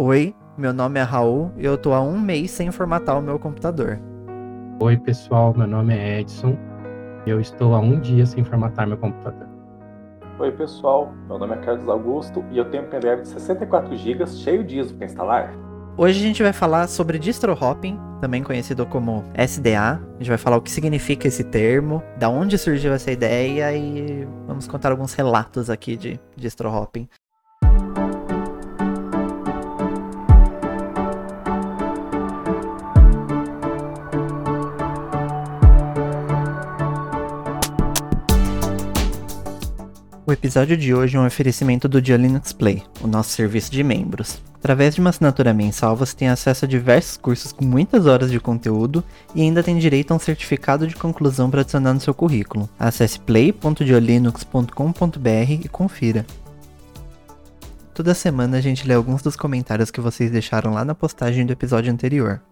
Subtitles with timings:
[0.00, 3.36] Oi, meu nome é Raul e eu tô há um mês sem formatar o meu
[3.36, 3.98] computador.
[4.78, 6.56] Oi, pessoal, meu nome é Edson
[7.26, 9.48] e eu estou há um dia sem formatar meu computador.
[10.38, 14.24] Oi, pessoal, meu nome é Carlos Augusto e eu tenho um pendrive de 64 GB
[14.28, 15.52] cheio de ISO para instalar.
[15.96, 20.00] Hoje a gente vai falar sobre distro hopping, também conhecido como SDA.
[20.14, 24.28] A gente vai falar o que significa esse termo, da onde surgiu essa ideia e
[24.46, 27.08] vamos contar alguns relatos aqui de distro hopping.
[40.28, 43.82] O episódio de hoje é um oferecimento do Dia Linux Play, o nosso serviço de
[43.82, 44.42] membros.
[44.56, 48.38] Através de uma assinatura mensal, você tem acesso a diversos cursos com muitas horas de
[48.38, 49.02] conteúdo
[49.34, 52.68] e ainda tem direito a um certificado de conclusão para adicionar no seu currículo.
[52.78, 56.26] Acesse play.diolinux.com.br e confira.
[57.94, 61.54] Toda semana a gente lê alguns dos comentários que vocês deixaram lá na postagem do
[61.54, 62.42] episódio anterior.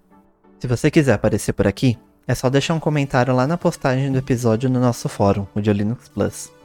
[0.58, 4.16] Se você quiser aparecer por aqui, é só deixar um comentário lá na postagem do
[4.16, 6.55] episódio no nosso fórum, o Diolinux Plus.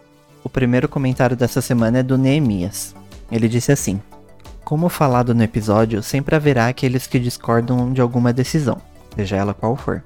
[0.44, 2.96] O primeiro comentário dessa semana é do Neemias.
[3.32, 4.02] Ele disse assim:
[4.64, 8.82] Como falado no episódio, sempre haverá aqueles que discordam de alguma decisão,
[9.16, 10.04] seja ela qual for.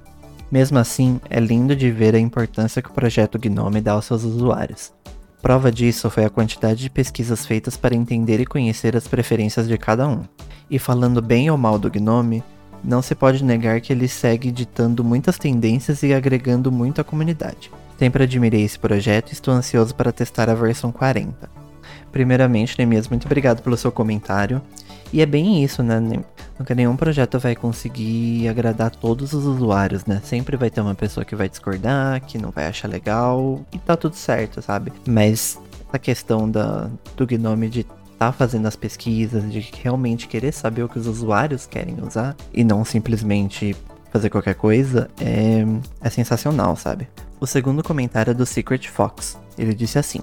[0.52, 4.24] Mesmo assim, é lindo de ver a importância que o projeto Gnome dá aos seus
[4.24, 4.94] usuários.
[5.42, 9.78] Prova disso foi a quantidade de pesquisas feitas para entender e conhecer as preferências de
[9.78, 10.24] cada um.
[10.70, 12.44] E falando bem ou mal do Gnome,
[12.84, 17.72] não se pode negar que ele segue ditando muitas tendências e agregando muito à comunidade.
[17.98, 21.50] Sempre admirei esse projeto e estou ansioso para testar a versão 40.
[22.12, 24.62] Primeiramente, Nemias, muito obrigado pelo seu comentário.
[25.12, 26.00] E é bem isso, né?
[26.58, 30.22] Nunca nenhum projeto vai conseguir agradar todos os usuários, né?
[30.24, 33.96] Sempre vai ter uma pessoa que vai discordar, que não vai achar legal, e tá
[33.96, 34.92] tudo certo, sabe?
[35.08, 35.60] Mas
[35.92, 37.86] a questão da, do Gnome de
[38.18, 42.64] tá fazendo as pesquisas, de realmente querer saber o que os usuários querem usar, e
[42.64, 43.76] não simplesmente
[44.12, 45.66] fazer qualquer coisa, é,
[46.02, 47.08] é sensacional, sabe?
[47.38, 49.38] O segundo comentário é do Secret Fox.
[49.58, 50.22] Ele disse assim: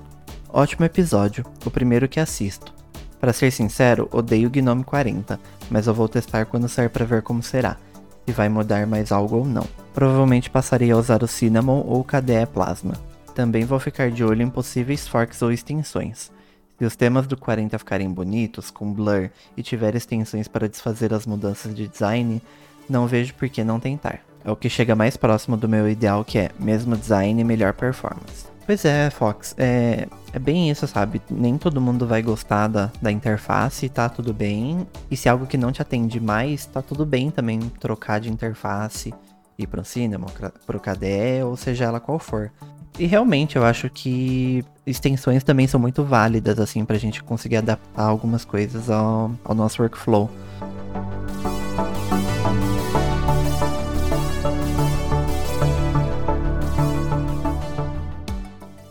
[0.49, 2.73] Ótimo episódio, o primeiro que assisto.
[3.21, 5.39] Para ser sincero, odeio o Gnome 40,
[5.71, 7.77] mas eu vou testar quando sair para ver como será,
[8.27, 9.67] se vai mudar mais algo ou não.
[9.93, 12.95] Provavelmente passarei a usar o Cinnamon ou o KDE Plasma.
[13.35, 16.33] Também vou ficar de olho em possíveis forks ou extensões.
[16.79, 21.27] Se os temas do 40 ficarem bonitos, com blur, e tiver extensões para desfazer as
[21.27, 22.43] mudanças de design,
[22.89, 24.21] não vejo por que não tentar.
[24.45, 27.73] É o que chega mais próximo do meu ideal, que é mesmo design e melhor
[27.73, 28.53] performance.
[28.65, 31.21] Pois é, Fox, é, é bem isso, sabe?
[31.29, 34.87] Nem todo mundo vai gostar da, da interface, tá tudo bem.
[35.11, 38.31] E se é algo que não te atende mais, tá tudo bem também trocar de
[38.31, 39.13] interface,
[39.59, 40.27] ir pro Cinema,
[40.65, 42.53] pro KDE, ou seja ela qual for.
[42.99, 48.05] E realmente eu acho que extensões também são muito válidas, assim, pra gente conseguir adaptar
[48.05, 50.31] algumas coisas ao, ao nosso workflow.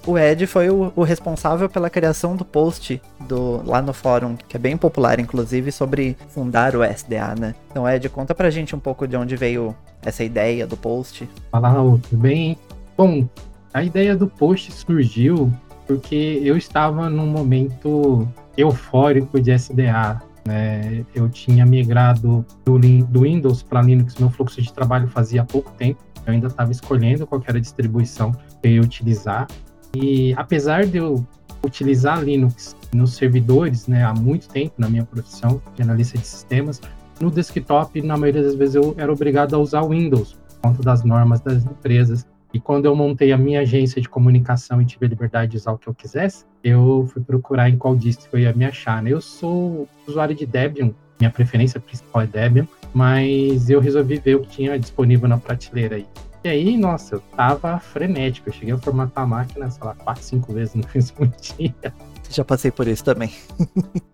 [0.05, 4.55] O Ed foi o, o, responsável pela criação do post do, lá no fórum, que
[4.55, 7.55] é bem popular, inclusive, sobre fundar o SDA, né?
[7.69, 11.29] Então, Ed, conta pra gente um pouco de onde veio essa ideia do post.
[11.51, 12.57] Fala, Raul, tudo bem?
[12.97, 13.27] Bom,
[13.73, 15.51] a ideia do post surgiu
[15.87, 20.21] porque eu estava num momento eufórico de SDA.
[20.45, 21.05] Né?
[21.13, 25.99] Eu tinha migrado do, do Windows para Linux, meu fluxo de trabalho fazia pouco tempo.
[26.25, 29.47] Eu ainda estava escolhendo qual era a distribuição que eu ia utilizar.
[29.95, 31.25] E apesar de eu
[31.63, 36.81] utilizar Linux nos servidores, né, há muito tempo na minha profissão de analista de sistemas,
[37.19, 41.03] no desktop, na maioria das vezes, eu era obrigado a usar Windows, por conta das
[41.03, 42.25] normas das empresas.
[42.53, 45.71] E quando eu montei a minha agência de comunicação e tive a liberdade de usar
[45.71, 49.01] o que eu quisesse, eu fui procurar em qual distro eu ia me achar.
[49.01, 49.11] Né?
[49.11, 54.41] Eu sou usuário de Debian, minha preferência principal é Debian, mas eu resolvi ver o
[54.41, 56.07] que tinha disponível na prateleira aí.
[56.43, 58.49] E aí, nossa, eu tava frenético.
[58.49, 61.93] Eu cheguei a formatar a máquina, sei lá, quatro, cinco vezes no mesmo dia.
[62.29, 63.31] Já passei por isso também.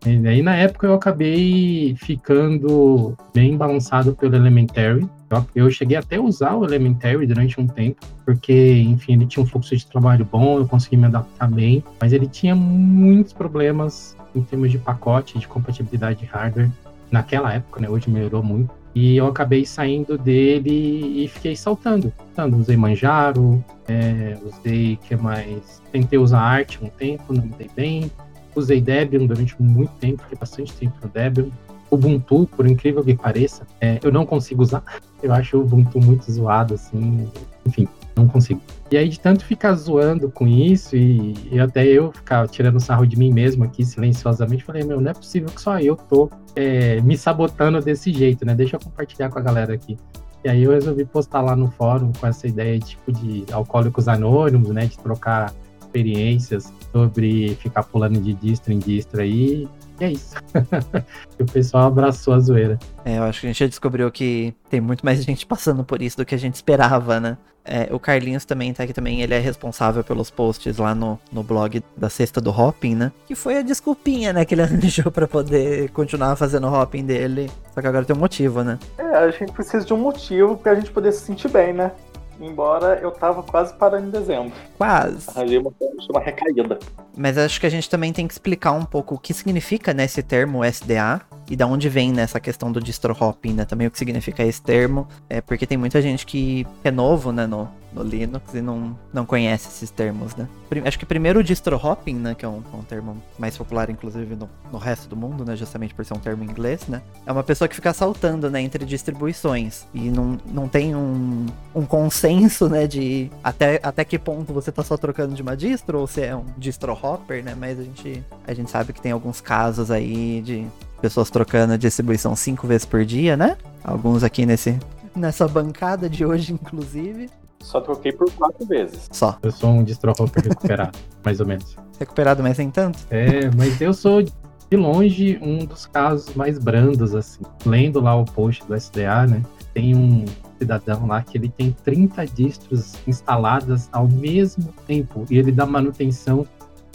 [0.05, 5.07] e aí, na época, eu acabei ficando bem balançado pelo Elementary.
[5.56, 9.45] Eu cheguei até a usar o Elementary durante um tempo, porque, enfim, ele tinha um
[9.45, 14.41] fluxo de trabalho bom, eu consegui me adaptar bem, mas ele tinha muitos problemas em
[14.41, 16.69] termos de pacote, de compatibilidade de hardware.
[17.12, 17.89] Naquela época, né?
[17.89, 18.69] Hoje melhorou muito.
[18.95, 22.12] E eu acabei saindo dele e fiquei saltando.
[22.36, 22.57] saltando.
[22.57, 25.81] Usei Manjaro, é, usei que mais?
[25.92, 28.12] Tentei usar arte um tempo, não me dei bem.
[28.56, 31.50] Usei Debian durante muito tempo, fiquei bastante tempo no Debian.
[31.89, 34.84] Ubuntu, por incrível que pareça, é, eu não consigo usar.
[35.24, 37.28] Eu acho o Ubuntu muito zoado, assim.
[37.66, 38.59] Enfim, Não consigo.
[38.89, 43.05] E aí, de tanto ficar zoando com isso, e, e até eu ficar tirando sarro
[43.05, 46.99] de mim mesmo aqui silenciosamente, falei, meu, não é possível que só eu tô é,
[47.01, 48.55] me sabotando desse jeito, né?
[48.55, 49.97] Deixa eu compartilhar com a galera aqui.
[50.43, 54.69] E aí eu resolvi postar lá no fórum com essa ideia tipo de alcoólicos anônimos,
[54.69, 54.87] né?
[54.87, 59.67] De trocar experiências sobre ficar pulando de distro em distro aí.
[59.99, 60.35] E é isso.
[61.39, 62.77] e o pessoal abraçou a zoeira.
[63.03, 66.01] É, eu acho que a gente já descobriu que tem muito mais gente passando por
[66.01, 67.38] isso do que a gente esperava, né?
[67.69, 71.44] É, o Carlinhos também tá aqui também, ele é responsável pelos posts lá no, no
[71.44, 73.11] blog da Sexta do Hopping, né?
[73.27, 77.51] Que foi a desculpinha, né, que ele arranjou pra poder continuar fazendo o hopping dele.
[77.73, 78.79] Só que agora tem um motivo, né?
[78.97, 81.91] É, a gente precisa de um motivo pra gente poder se sentir bem, né?
[82.39, 84.51] Embora eu tava quase parando em dezembro.
[84.78, 85.28] Quase.
[85.30, 85.72] Arranjei uma,
[86.10, 86.78] uma recaída.
[87.16, 90.06] Mas acho que a gente também tem que explicar um pouco o que significa né,
[90.06, 93.66] esse termo SDA e da onde vem nessa questão do distro hopping, né?
[93.66, 95.07] Também o que significa esse termo.
[95.30, 99.25] É porque tem muita gente que é novo, né, no, no Linux e não, não
[99.25, 100.47] conhece esses termos, né?
[100.85, 104.35] Acho que primeiro o distro hopping, né, que é um, um termo mais popular, inclusive,
[104.35, 107.01] no, no, resto do mundo, né, justamente por ser um termo inglês, né?
[107.25, 111.85] É uma pessoa que fica saltando, né, entre distribuições e não, não tem um, um
[111.85, 116.07] consenso, né, de até, até que ponto você tá só trocando de uma distro ou
[116.07, 117.55] se é um distro hopper, né?
[117.57, 120.67] Mas a gente, a gente sabe que tem alguns casos aí de
[121.01, 123.57] pessoas trocando a distribuição cinco vezes por dia, né?
[123.83, 124.77] Alguns aqui nesse,
[125.17, 127.29] nessa bancada de hoje, inclusive.
[127.59, 129.07] Só troquei por quatro vezes.
[129.12, 129.38] Só.
[129.42, 131.75] Eu sou um distro-hopper recuperado, mais ou menos.
[132.00, 133.00] Recuperado, mas nem tanto?
[133.09, 137.42] É, mas eu sou de longe um dos casos mais brandos, assim.
[137.65, 139.42] Lendo lá o post do SDA, né?
[139.74, 140.25] Tem um
[140.57, 146.45] cidadão lá que ele tem 30 distros instaladas ao mesmo tempo e ele dá manutenção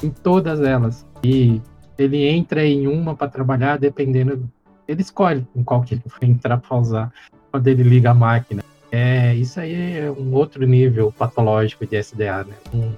[0.03, 1.07] em todas elas.
[1.23, 1.61] E
[1.97, 4.51] ele entra em uma para trabalhar, dependendo.
[4.87, 7.13] Ele escolhe em qual que ele vai entrar para usar
[7.51, 8.63] quando ele liga a máquina.
[8.93, 12.55] É, isso aí é um outro nível patológico de SDA, né?
[12.75, 12.93] Um,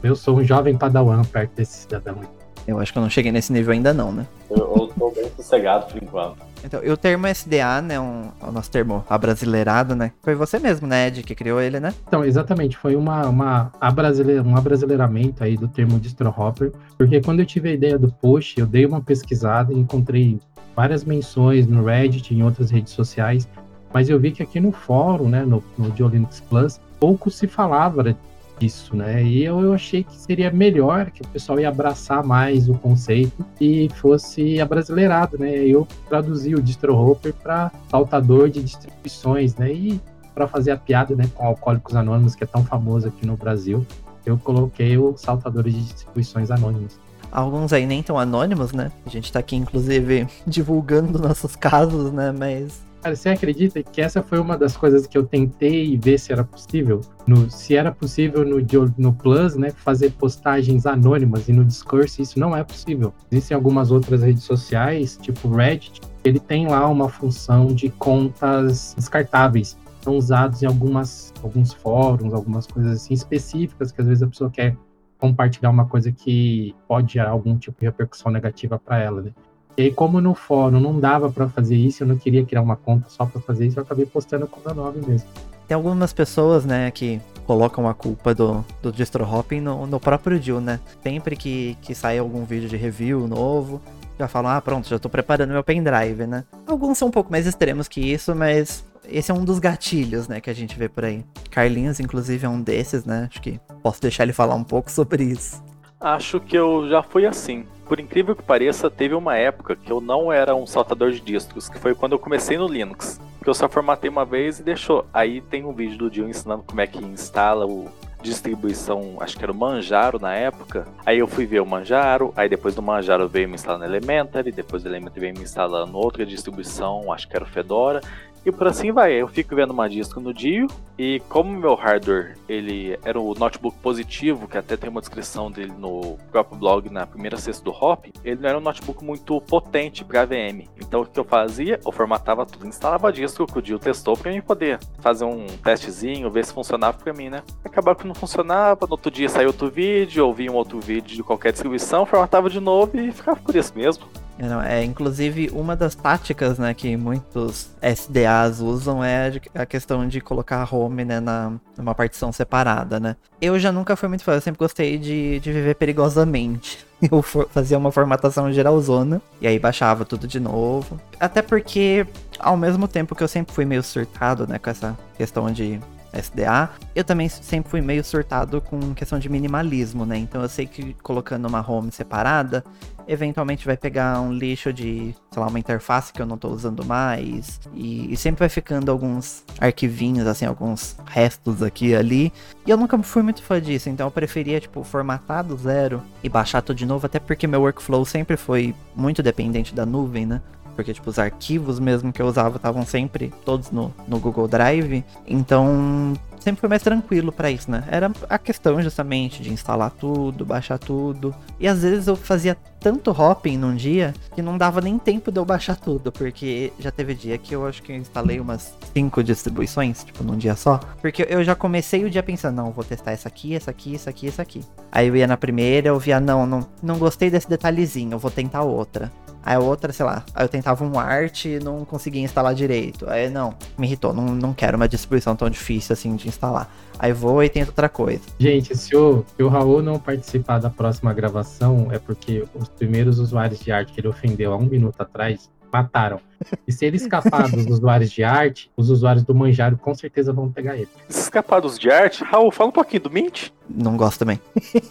[0.00, 2.28] eu sou um jovem padawan perto desse cidadão aí.
[2.68, 4.26] Eu acho que eu não cheguei nesse nível ainda não, né?
[4.48, 6.36] Eu, eu tô bem sossegado por enquanto.
[6.64, 10.12] Então, e o termo SDA, né, um, o nosso termo abrasileirado, né?
[10.22, 11.92] Foi você mesmo, né, Ed, que criou ele, né?
[12.06, 17.40] Então, exatamente, foi uma, uma abrasileira, um abrasileiramento aí do termo distro hopper, porque quando
[17.40, 20.38] eu tive a ideia do post, eu dei uma pesquisada e encontrei
[20.76, 23.48] várias menções no Reddit e em outras redes sociais,
[23.92, 28.16] mas eu vi que aqui no fórum, né, no, no Linux Plus, pouco se falava
[28.60, 29.22] isso, né?
[29.22, 33.44] E eu, eu achei que seria melhor que o pessoal ia abraçar mais o conceito
[33.60, 35.64] e fosse abrasileirado, né?
[35.64, 39.72] Eu traduzi o distro hopper para saltador de distribuições, né?
[39.72, 40.00] E
[40.34, 43.84] para fazer a piada, né, com Alcoólicos Anônimos, que é tão famoso aqui no Brasil,
[44.24, 46.98] eu coloquei o saltador de distribuições anônimos.
[47.32, 48.90] Alguns aí nem tão anônimos, né?
[49.06, 52.32] A gente tá aqui, inclusive, divulgando nossos casos, né?
[52.32, 56.32] Mas Cara, você acredita que essa foi uma das coisas que eu tentei ver se
[56.32, 57.00] era possível?
[57.26, 58.58] No, se era possível no,
[58.98, 63.14] no Plus, né, fazer postagens anônimas e no Discourse isso não é possível.
[63.32, 69.78] Existem algumas outras redes sociais, tipo Reddit, ele tem lá uma função de contas descartáveis.
[70.02, 74.50] São usados em algumas, alguns fóruns, algumas coisas assim específicas que às vezes a pessoa
[74.50, 74.76] quer
[75.18, 79.32] compartilhar uma coisa que pode gerar algum tipo de repercussão negativa para ela, né?
[79.76, 82.76] E aí, como no fórum não dava para fazer isso, eu não queria criar uma
[82.76, 85.28] conta só para fazer isso, eu acabei postando com o meu nome mesmo.
[85.66, 90.40] Tem algumas pessoas, né, que colocam a culpa do, do distro hopping no, no próprio
[90.40, 90.80] Jill, né?
[91.02, 93.80] Sempre que, que sai algum vídeo de review novo,
[94.18, 96.44] já falam, ah, pronto, já tô preparando meu pendrive, né?
[96.66, 100.40] Alguns são um pouco mais extremos que isso, mas esse é um dos gatilhos, né,
[100.40, 101.24] que a gente vê por aí.
[101.50, 103.28] Carlinhos, inclusive, é um desses, né?
[103.30, 105.62] Acho que posso deixar ele falar um pouco sobre isso.
[106.00, 107.66] Acho que eu já fui assim.
[107.84, 111.68] Por incrível que pareça, teve uma época que eu não era um saltador de discos,
[111.68, 113.20] que foi quando eu comecei no Linux.
[113.42, 115.04] Que eu só formatei uma vez e deixou.
[115.12, 117.90] Aí tem um vídeo do Dio ensinando como é que instala o
[118.22, 120.86] distribuição, acho que era o Manjaro na época.
[121.04, 124.82] Aí eu fui ver o Manjaro, aí depois do Manjaro veio me instalando Elementary, depois
[124.82, 128.00] do Elementary veio me instalando outra distribuição, acho que era o Fedora,
[128.44, 130.66] e por assim vai, eu fico vendo uma disco no Dio
[130.98, 135.72] e como meu hardware ele era o notebook positivo, que até tem uma descrição dele
[135.78, 140.04] no próprio blog na primeira sexta do Hop, ele não era um notebook muito potente
[140.04, 140.68] para VM.
[140.78, 141.78] Então o que eu fazia?
[141.84, 145.46] Eu formatava tudo, instalava a disco que o Dio testou para mim poder fazer um
[145.62, 147.42] testezinho, ver se funcionava para mim, né?
[147.64, 151.22] Acabava que não funcionava, no outro dia saiu outro vídeo, ouvia um outro vídeo de
[151.22, 154.04] qualquer distribuição, formatava de novo e ficava por isso mesmo.
[154.40, 160.20] É, é, inclusive, uma das táticas né, que muitos SDAs usam é a questão de
[160.20, 163.16] colocar a home né, na, numa partição separada, né?
[163.40, 166.86] Eu já nunca fui muito fã, eu sempre gostei de, de viver perigosamente.
[167.10, 171.00] Eu fazia uma formatação geralzona e aí baixava tudo de novo.
[171.18, 172.06] Até porque,
[172.38, 175.80] ao mesmo tempo que eu sempre fui meio surtado, né, com essa questão de
[176.12, 176.68] SDA.
[176.94, 180.18] Eu também sempre fui meio surtado com questão de minimalismo, né?
[180.18, 182.64] Então eu sei que colocando uma home separada,
[183.10, 186.84] eventualmente vai pegar um lixo de, sei lá, uma interface que eu não tô usando
[186.84, 187.60] mais.
[187.74, 192.32] E, e, sempre vai ficando alguns arquivinhos, assim, alguns restos aqui e ali.
[192.64, 196.28] E eu nunca fui muito fã disso, então eu preferia, tipo, formatar do zero e
[196.28, 200.40] baixar tudo de novo, até porque meu workflow sempre foi muito dependente da nuvem, né?
[200.80, 205.04] Porque tipo, os arquivos mesmo que eu usava estavam sempre todos no, no Google Drive.
[205.26, 207.84] Então sempre foi mais tranquilo para isso, né?
[207.88, 211.34] Era a questão justamente de instalar tudo, baixar tudo.
[211.58, 215.38] E às vezes eu fazia tanto hopping num dia que não dava nem tempo de
[215.38, 219.22] eu baixar tudo, porque já teve dia que eu acho que eu instalei umas cinco
[219.22, 220.80] distribuições, tipo, num dia só.
[221.02, 224.08] Porque eu já comecei o dia pensando, não, vou testar essa aqui, essa aqui, essa
[224.08, 224.64] aqui, essa aqui.
[224.90, 228.30] Aí eu ia na primeira, eu via, não, não, não gostei desse detalhezinho, eu vou
[228.30, 229.12] tentar outra.
[229.42, 233.08] Aí a outra, sei lá, aí eu tentava um art e não conseguia instalar direito.
[233.08, 236.70] Aí não, me irritou, não, não quero uma distribuição tão difícil assim de instalar.
[236.98, 238.20] Aí vou e tento outra coisa.
[238.38, 243.18] Gente, se o, se o Raul não participar da próxima gravação, é porque os primeiros
[243.18, 246.20] usuários de arte que ele ofendeu há um minuto atrás mataram.
[246.66, 250.50] E se ele escapar dos usuários de arte, os usuários do Manjaro com certeza vão
[250.50, 250.88] pegar ele.
[251.08, 253.50] Escapar dos de arte, Raul, fala um pouquinho do Mint.
[253.68, 254.40] Não gosto também.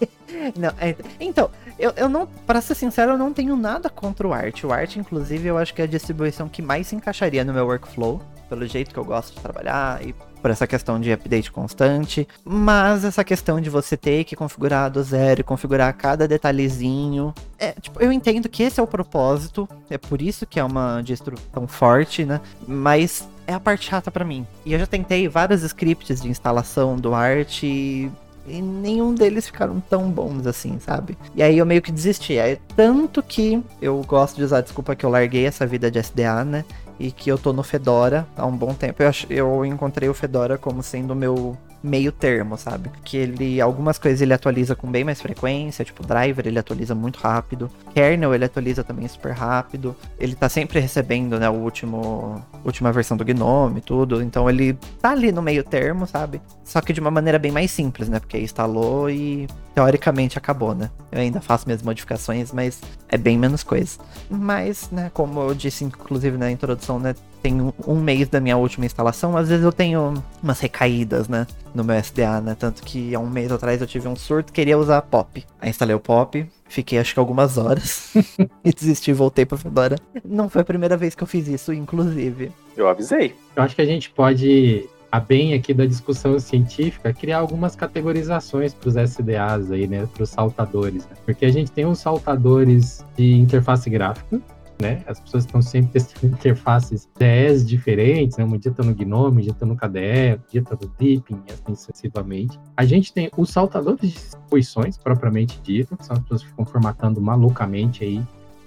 [0.55, 4.33] não, é, então, eu, eu não, para ser sincero, eu não tenho nada contra o
[4.33, 4.63] Art.
[4.63, 7.65] O Art, inclusive, eu acho que é a distribuição que mais se encaixaria no meu
[7.65, 12.27] workflow, pelo jeito que eu gosto de trabalhar e por essa questão de update constante,
[12.43, 18.01] mas essa questão de você ter que configurar do zero, configurar cada detalhezinho, é, tipo,
[18.01, 21.67] eu entendo que esse é o propósito, é por isso que é uma distro tão
[21.67, 22.39] forte, né?
[22.67, 24.45] Mas é a parte chata para mim.
[24.65, 28.11] E eu já tentei vários scripts de instalação do Art e
[28.49, 31.17] e nenhum deles ficaram tão bons assim, sabe?
[31.35, 32.39] E aí eu meio que desisti.
[32.39, 36.43] Aí, tanto que eu gosto de usar desculpa que eu larguei essa vida de SDA,
[36.43, 36.65] né?
[36.99, 39.01] e que eu tô no Fedora há um bom tempo.
[39.01, 42.89] Eu, eu encontrei o Fedora como sendo o meu meio termo, sabe?
[43.03, 47.19] Que ele, algumas coisas ele atualiza com bem mais frequência, tipo driver ele atualiza muito
[47.19, 52.91] rápido, kernel ele atualiza também super rápido, ele tá sempre recebendo, né, o último, última
[52.91, 56.41] versão do Gnome tudo, então ele tá ali no meio termo, sabe?
[56.63, 58.19] Só que de uma maneira bem mais simples, né?
[58.19, 60.91] Porque instalou e teoricamente acabou, né?
[61.11, 63.97] Eu ainda faço minhas modificações, mas é bem menos coisa.
[64.29, 68.57] Mas, né, como eu disse inclusive na introdução, né, tem um, um mês da minha
[68.57, 72.55] última instalação, às vezes eu tenho umas recaídas, né, no meu SDA, né?
[72.57, 75.45] Tanto que há um mês atrás eu tive um surto, queria usar pop.
[75.61, 78.13] Aí instalei o pop, fiquei acho que algumas horas
[78.63, 79.95] e desisti, voltei pra Fedora.
[80.23, 82.51] Não foi a primeira vez que eu fiz isso, inclusive.
[82.75, 83.35] Eu avisei.
[83.55, 88.73] Eu acho que a gente pode a bem aqui da discussão científica, criar algumas categorizações
[88.73, 91.15] para os SDAs aí, né, para os saltadores, né?
[91.25, 94.39] porque a gente tem os saltadores de interface gráfica,
[94.81, 95.03] né?
[95.05, 98.43] As pessoas estão sempre testando interfaces DEs diferentes, né?
[98.43, 101.41] Um dia está no Gnome, um dia está no KDE, um dia está no Deepin,
[101.49, 102.59] assim sucessivamente.
[102.77, 106.65] A gente tem os saltadores de distribuições, propriamente dito, que são as pessoas que ficam
[106.65, 108.21] formatando malucamente aí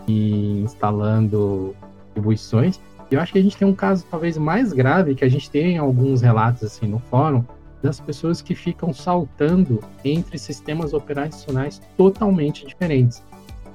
[0.06, 1.74] e instalando
[2.06, 2.78] distribuições.
[3.10, 5.50] E eu acho que a gente tem um caso talvez mais grave, que a gente
[5.50, 7.44] tem alguns relatos assim no fórum,
[7.82, 13.22] das pessoas que ficam saltando entre sistemas operacionais totalmente diferentes.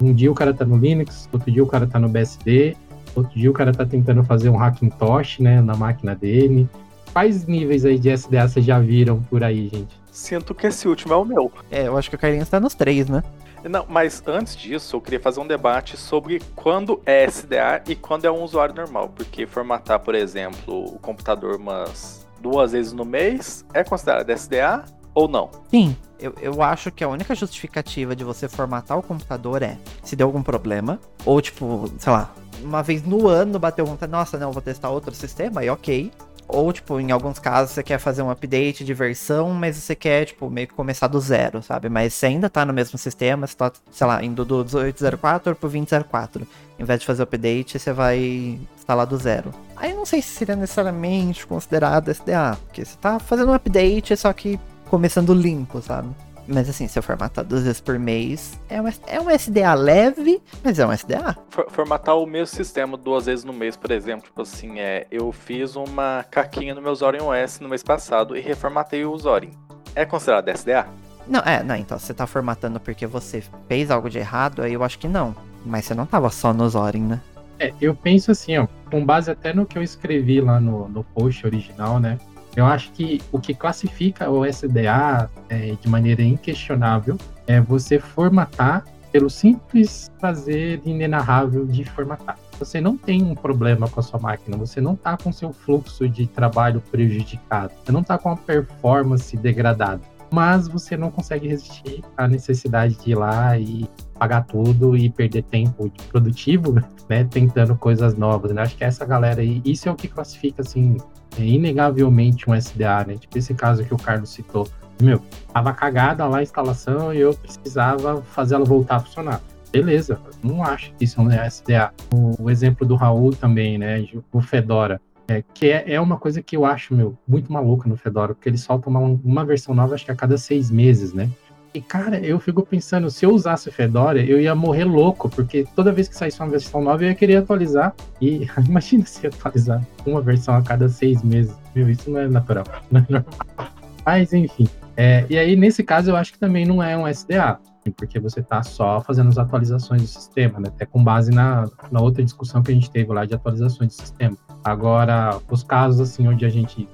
[0.02, 2.76] Um dia o cara tá no Linux, outro dia o cara tá no BSD,
[3.16, 6.70] outro dia o cara tá tentando fazer um Hackintosh, né, na máquina dele.
[7.14, 10.00] Quais níveis aí de SDA vocês já viram por aí, gente?
[10.12, 11.52] Sinto que esse último é o meu.
[11.72, 13.24] É, eu acho que o Carlinhos tá nos três, né?
[13.64, 18.26] Não, mas antes disso, eu queria fazer um debate sobre quando é SDA e quando
[18.26, 19.10] é um usuário normal.
[19.10, 24.84] Porque formatar, por exemplo, o computador umas duas vezes no mês é considerado SDA
[25.18, 25.50] ou não?
[25.72, 30.16] Sim, eu, eu acho que a única justificativa de você formatar o computador é se
[30.16, 32.32] deu algum problema, ou tipo, sei lá,
[32.62, 36.12] uma vez no ano bateu vontade, nossa, não, vou testar outro sistema, aí ok.
[36.48, 40.24] Ou, tipo, em alguns casos você quer fazer um update de versão, mas você quer,
[40.24, 41.90] tipo, meio que começar do zero, sabe?
[41.90, 45.70] Mas você ainda tá no mesmo sistema, você tá, sei lá, indo do 1804 pro
[45.70, 46.48] 2004.
[46.80, 49.54] Em vez de fazer o update, você vai instalar do zero.
[49.76, 54.32] Aí não sei se seria necessariamente considerado SDA, porque você tá fazendo um update, só
[54.32, 56.10] que começando limpo, sabe?
[56.48, 60.42] Mas assim, se eu formatar duas vezes por mês, é um, é um SDA leve,
[60.64, 61.38] mas é um SDA.
[61.50, 65.32] For, formatar o mesmo sistema duas vezes no mês, por exemplo, tipo assim, é, eu
[65.34, 69.52] fiz uma caquinha no meu Zorin OS no mês passado e reformatei o Zorin.
[69.94, 70.88] É considerado SDA?
[71.28, 74.84] Não, é, não, então você tá formatando porque você fez algo de errado, aí eu
[74.84, 75.36] acho que não.
[75.66, 77.22] Mas você não tava só no Zorin, né?
[77.60, 81.04] É, eu penso assim, ó, com base até no que eu escrevi lá no, no
[81.04, 82.18] post original, né?
[82.58, 88.84] Eu acho que o que classifica o SDA é, de maneira inquestionável é você formatar
[89.12, 92.36] pelo simples prazer inenarrável de formatar.
[92.58, 96.10] você não tem um problema com a sua máquina, você não está com seu fluxo
[96.10, 102.04] de trabalho prejudicado, você não está com a performance degradada, mas você não consegue resistir
[102.18, 103.88] à necessidade de ir lá e
[104.18, 106.74] pagar tudo e perder tempo produtivo,
[107.08, 108.52] né, tentando coisas novas.
[108.52, 108.64] Né?
[108.64, 110.98] Acho que essa galera aí, isso é o que classifica assim,
[111.42, 113.16] é inegavelmente um SDA, né?
[113.18, 114.68] Tipo esse caso que o Carlos citou.
[115.02, 115.22] Meu,
[115.54, 119.42] tava cagada lá a instalação e eu precisava fazer ela voltar a funcionar
[119.72, 121.94] beleza, não acho que isso é um SDA.
[122.14, 126.42] O, o, exemplo do Raul também, né, o Fedora, é, que é, é, uma coisa
[126.42, 129.94] que eu acho, meu, muito maluca no Fedora, porque eles soltam uma, uma versão nova,
[129.94, 131.30] acho que a cada seis meses, né?
[131.74, 135.92] E, cara, eu fico pensando, se eu usasse Fedora, eu ia morrer louco, porque toda
[135.92, 137.94] vez que saísse uma versão nova, eu ia querer atualizar.
[138.22, 141.56] E imagina se atualizar uma versão a cada seis meses.
[141.76, 142.66] Meu, isso não é natural.
[142.90, 143.72] Não é normal.
[144.06, 144.68] Mas, enfim.
[144.96, 147.60] É, e aí, nesse caso, eu acho que também não é um SDA
[147.92, 150.68] porque você está só fazendo as atualizações do sistema, né?
[150.68, 154.02] Até com base na, na outra discussão que a gente teve lá de atualizações do
[154.02, 154.38] sistema.
[154.64, 156.88] Agora, os casos assim onde a gente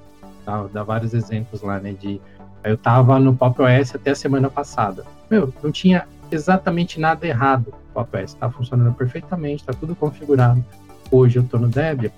[0.44, 1.92] dá, dá vários exemplos lá, né?
[1.92, 2.20] De
[2.64, 5.04] eu estava no Pop OS até a semana passada.
[5.30, 10.64] Meu, não tinha exatamente nada errado no Pop OS, está funcionando perfeitamente, está tudo configurado.
[11.10, 12.10] Hoje eu estou no Debian,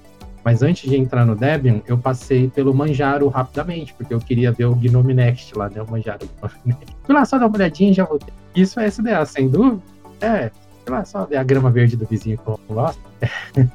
[0.44, 4.66] mas antes de entrar no Debian, eu passei pelo Manjaro rapidamente, porque eu queria ver
[4.66, 5.82] o Gnome Next lá, né?
[5.82, 6.28] O Manjaro.
[7.02, 8.32] Fui lá só dar uma olhadinha e já voltei.
[8.54, 9.82] Isso é SDA, sem dúvida.
[10.20, 10.50] É,
[10.84, 13.00] sei lá, só ver a grama verde do vizinho que eu não gosto.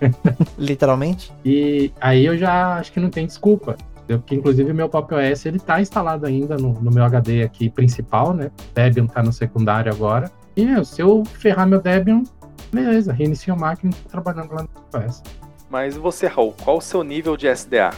[0.58, 1.32] Literalmente?
[1.44, 3.76] E aí eu já acho que não tem desculpa.
[4.08, 8.34] Porque, inclusive, meu Pop OS ele tá instalado ainda no, no meu HD aqui principal,
[8.34, 8.52] né?
[8.74, 10.32] Debian tá no secundário agora.
[10.56, 12.24] E meu, se eu ferrar meu Debian,
[12.72, 15.24] beleza, reinicio a máquina e tô trabalhando lá no Pop OS.
[15.70, 17.92] Mas você, Raul, qual o seu nível de SDA?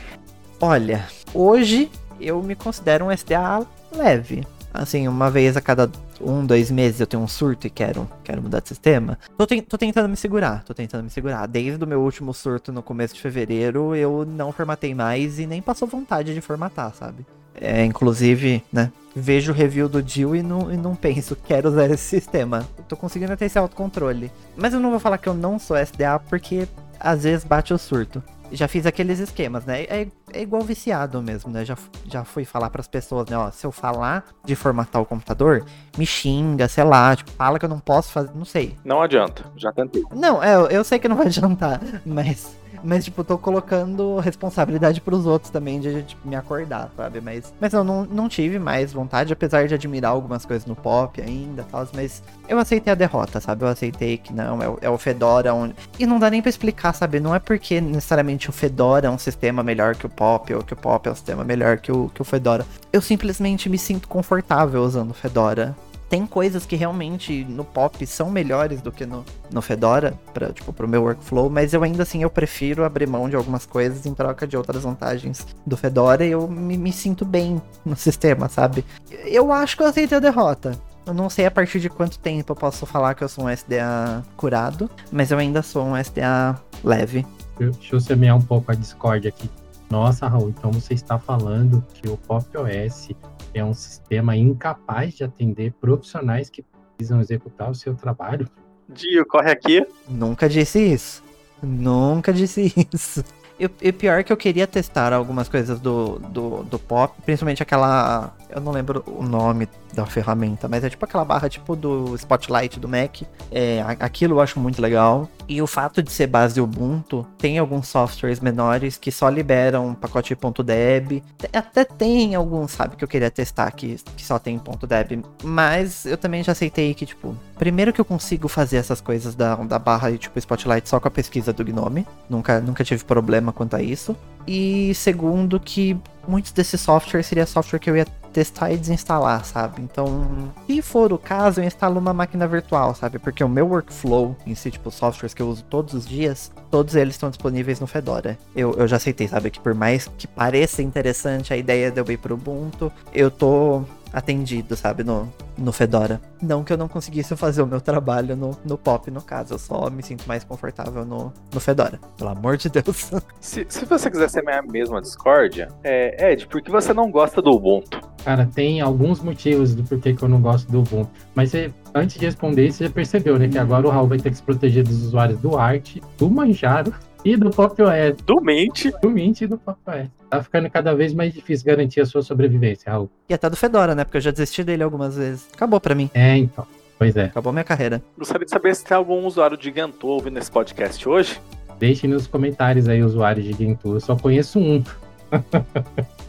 [0.62, 1.89] Olha, hoje
[2.22, 4.45] eu me considero um SDA leve.
[4.74, 5.89] Assim, uma vez a cada
[6.20, 9.20] um, dois meses eu tenho um surto e quero, quero mudar de sistema.
[9.38, 11.46] Tô, te, tô tentando me segurar, tô tentando me segurar.
[11.48, 15.62] Desde o meu último surto no começo de fevereiro, eu não formatei mais e nem
[15.62, 17.25] passou vontade de formatar, sabe?
[17.53, 18.92] É, inclusive, né?
[19.15, 22.68] Vejo o review do Jill e não, e não penso, quero usar esse sistema.
[22.88, 24.32] tô conseguindo ter esse autocontrole.
[24.58, 26.68] Mas eu não vou falar que eu não sou SDA porque
[27.00, 29.83] às vezes bate o surto já fiz aqueles esquemas, né?
[29.83, 31.65] É, é igual viciado mesmo, né?
[31.65, 33.37] Já, já fui falar para as pessoas, né?
[33.37, 35.66] Ó, se eu falar de formatar o computador,
[35.98, 38.77] me xinga, sei lá, tipo, fala que eu não posso fazer, não sei.
[38.85, 40.03] Não adianta, já tentei.
[40.11, 45.25] Não, é, eu sei que não vai adiantar, mas mas, tipo, tô colocando responsabilidade pros
[45.25, 47.22] outros também de tipo, me acordar, sabe?
[47.22, 51.22] Mas, mas eu não, não tive mais vontade, apesar de admirar algumas coisas no pop
[51.22, 53.63] ainda tal, mas eu aceitei a derrota, sabe?
[53.63, 55.75] Eu aceitei que não, é o, é o Fedora onde.
[55.98, 57.19] E não dá nem pra explicar, sabe?
[57.19, 60.74] Não é porque necessariamente o Fedora é um sistema melhor que o pop, ou que
[60.74, 62.65] o pop é um sistema melhor que o, que o Fedora.
[62.91, 65.75] Eu simplesmente me sinto confortável usando o Fedora
[66.14, 70.72] tem coisas que realmente no pop são melhores do que no, no Fedora, pra, tipo,
[70.72, 74.14] pro meu workflow, mas eu ainda assim eu prefiro abrir mão de algumas coisas em
[74.14, 78.86] troca de outras vantagens do Fedora e eu me, me sinto bem no sistema, sabe?
[79.26, 80.80] Eu acho que eu aceitei a derrota.
[81.04, 83.50] Eu não sei a partir de quanto tempo eu posso falar que eu sou um
[83.50, 87.26] SDA curado, mas eu ainda sou um SDA leve.
[87.58, 89.50] Deixa eu semear um pouco a Discord aqui.
[89.90, 93.10] Nossa, Raul, então você está falando que o Pop OS
[93.53, 96.63] é um sistema incapaz de atender profissionais que
[96.98, 98.48] precisam executar o seu trabalho.
[98.89, 99.85] Dio, corre aqui.
[100.07, 101.24] Nunca disse isso.
[101.61, 103.24] Nunca disse isso.
[103.59, 108.33] E, pior que eu queria testar algumas coisas do, do, do pop, principalmente aquela.
[108.50, 112.79] Eu não lembro o nome da ferramenta, mas é tipo aquela barra tipo do Spotlight
[112.79, 113.22] do Mac.
[113.51, 115.29] É, aquilo eu acho muito legal.
[115.48, 120.35] E o fato de ser base Ubuntu, tem alguns softwares menores que só liberam pacote
[120.66, 121.24] .deb.
[121.51, 125.24] Até tem alguns, sabe, que eu queria testar que, que só tem .deb.
[125.44, 129.55] Mas eu também já aceitei que, tipo, primeiro que eu consigo fazer essas coisas da,
[129.55, 132.07] da barra e tipo Spotlight só com a pesquisa do Gnome.
[132.29, 134.16] Nunca, nunca tive problema quanto a isso.
[134.48, 139.81] E segundo que muitos desses softwares seria software que eu ia testar e desinstalar, sabe?
[139.81, 143.20] Então, se for o caso, eu instalo uma máquina virtual, sabe?
[143.20, 146.96] Porque o meu workflow em si, tipo, softwares que eu uso todos os dias, todos
[146.96, 148.37] eles estão disponíveis no Fedora.
[148.55, 149.51] Eu, eu já aceitei, sabe?
[149.51, 153.83] Que por mais que pareça interessante a ideia de eu ir pro Ubuntu, eu tô
[154.14, 156.22] atendido, sabe, no, no Fedora.
[156.42, 159.60] Não que eu não conseguisse fazer o meu trabalho no, no Pop, no caso, eu
[159.60, 163.12] só me sinto mais confortável no, no Fedora, pelo amor de Deus.
[163.42, 167.52] Se, se você quiser ser a discórdia, é, Ed, por que você não gosta do
[167.52, 168.00] Ubuntu?
[168.24, 171.10] Cara, tem alguns motivos do porquê que eu não gosto do Ubuntu.
[171.36, 173.48] Mas você, antes de responder isso, você já percebeu, né?
[173.48, 176.94] Que agora o Raul vai ter que se proteger dos usuários do Art, do Manjaro
[177.24, 178.18] e do Pop OS.
[178.25, 178.86] Do Mint.
[179.01, 180.09] Do Mint e do Pop OS.
[180.29, 183.09] Tá ficando cada vez mais difícil garantir a sua sobrevivência, Raul.
[183.29, 184.03] E até do Fedora, né?
[184.03, 185.48] Porque eu já desisti dele algumas vezes.
[185.53, 186.09] Acabou pra mim.
[186.14, 186.66] É, então.
[186.98, 187.25] Pois é.
[187.25, 188.01] Acabou minha carreira.
[188.18, 191.40] Gostaria de saber se tem algum usuário de Gentoo ouvindo esse podcast hoje.
[191.77, 193.96] Deixem nos comentários aí, usuários de Gentoo.
[193.96, 194.83] Eu só conheço um.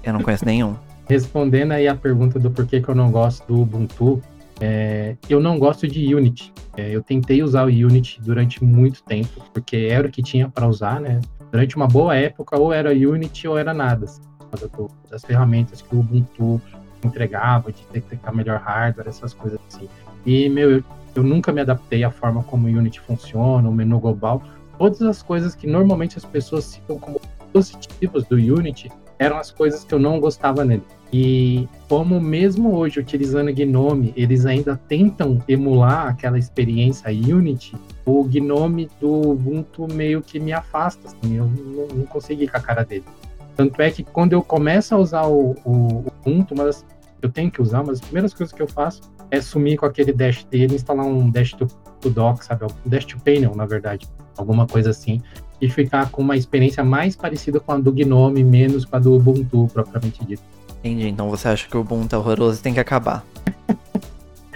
[0.02, 0.74] Eu não conheço nenhum.
[1.08, 4.22] Respondendo aí a pergunta do porquê que eu não gosto do Ubuntu,
[4.60, 6.52] é, eu não gosto de Unity.
[6.76, 10.66] É, eu tentei usar o Unity durante muito tempo, porque era o que tinha para
[10.66, 11.20] usar, né?
[11.50, 14.06] Durante uma boa época, ou era Unity ou era nada.
[14.06, 14.22] Assim,
[15.10, 16.60] das ferramentas que o Ubuntu
[17.04, 19.88] entregava, de detectar melhor hardware, essas coisas assim.
[20.24, 23.98] E, meu, eu, eu nunca me adaptei à forma como o Unity funciona, o menu
[23.98, 24.42] global.
[24.78, 27.20] Todas as coisas que normalmente as pessoas citam como
[27.52, 30.82] positivas do Unity eram as coisas que eu não gostava nele.
[31.12, 38.90] E como mesmo hoje utilizando Gnome, eles ainda tentam emular aquela experiência Unity, o Gnome
[39.00, 43.04] do Ubuntu meio que me afasta, assim, eu não, não consegui com a cara dele.
[43.56, 46.84] Tanto é que quando eu começo a usar o, o, o Ubuntu, mas
[47.22, 50.12] eu tenho que usar, mas as primeiras coisas que eu faço é sumir com aquele
[50.12, 51.66] dash dele, instalar um dash to,
[52.00, 52.64] to dock, sabe?
[52.64, 55.22] Um dash to panel, na verdade, alguma coisa assim,
[55.60, 59.14] e ficar com uma experiência mais parecida com a do Gnome, menos com a do
[59.14, 60.42] Ubuntu, propriamente dito.
[60.80, 63.24] Entendi, então você acha que o Ubuntu é horroroso e tem que acabar.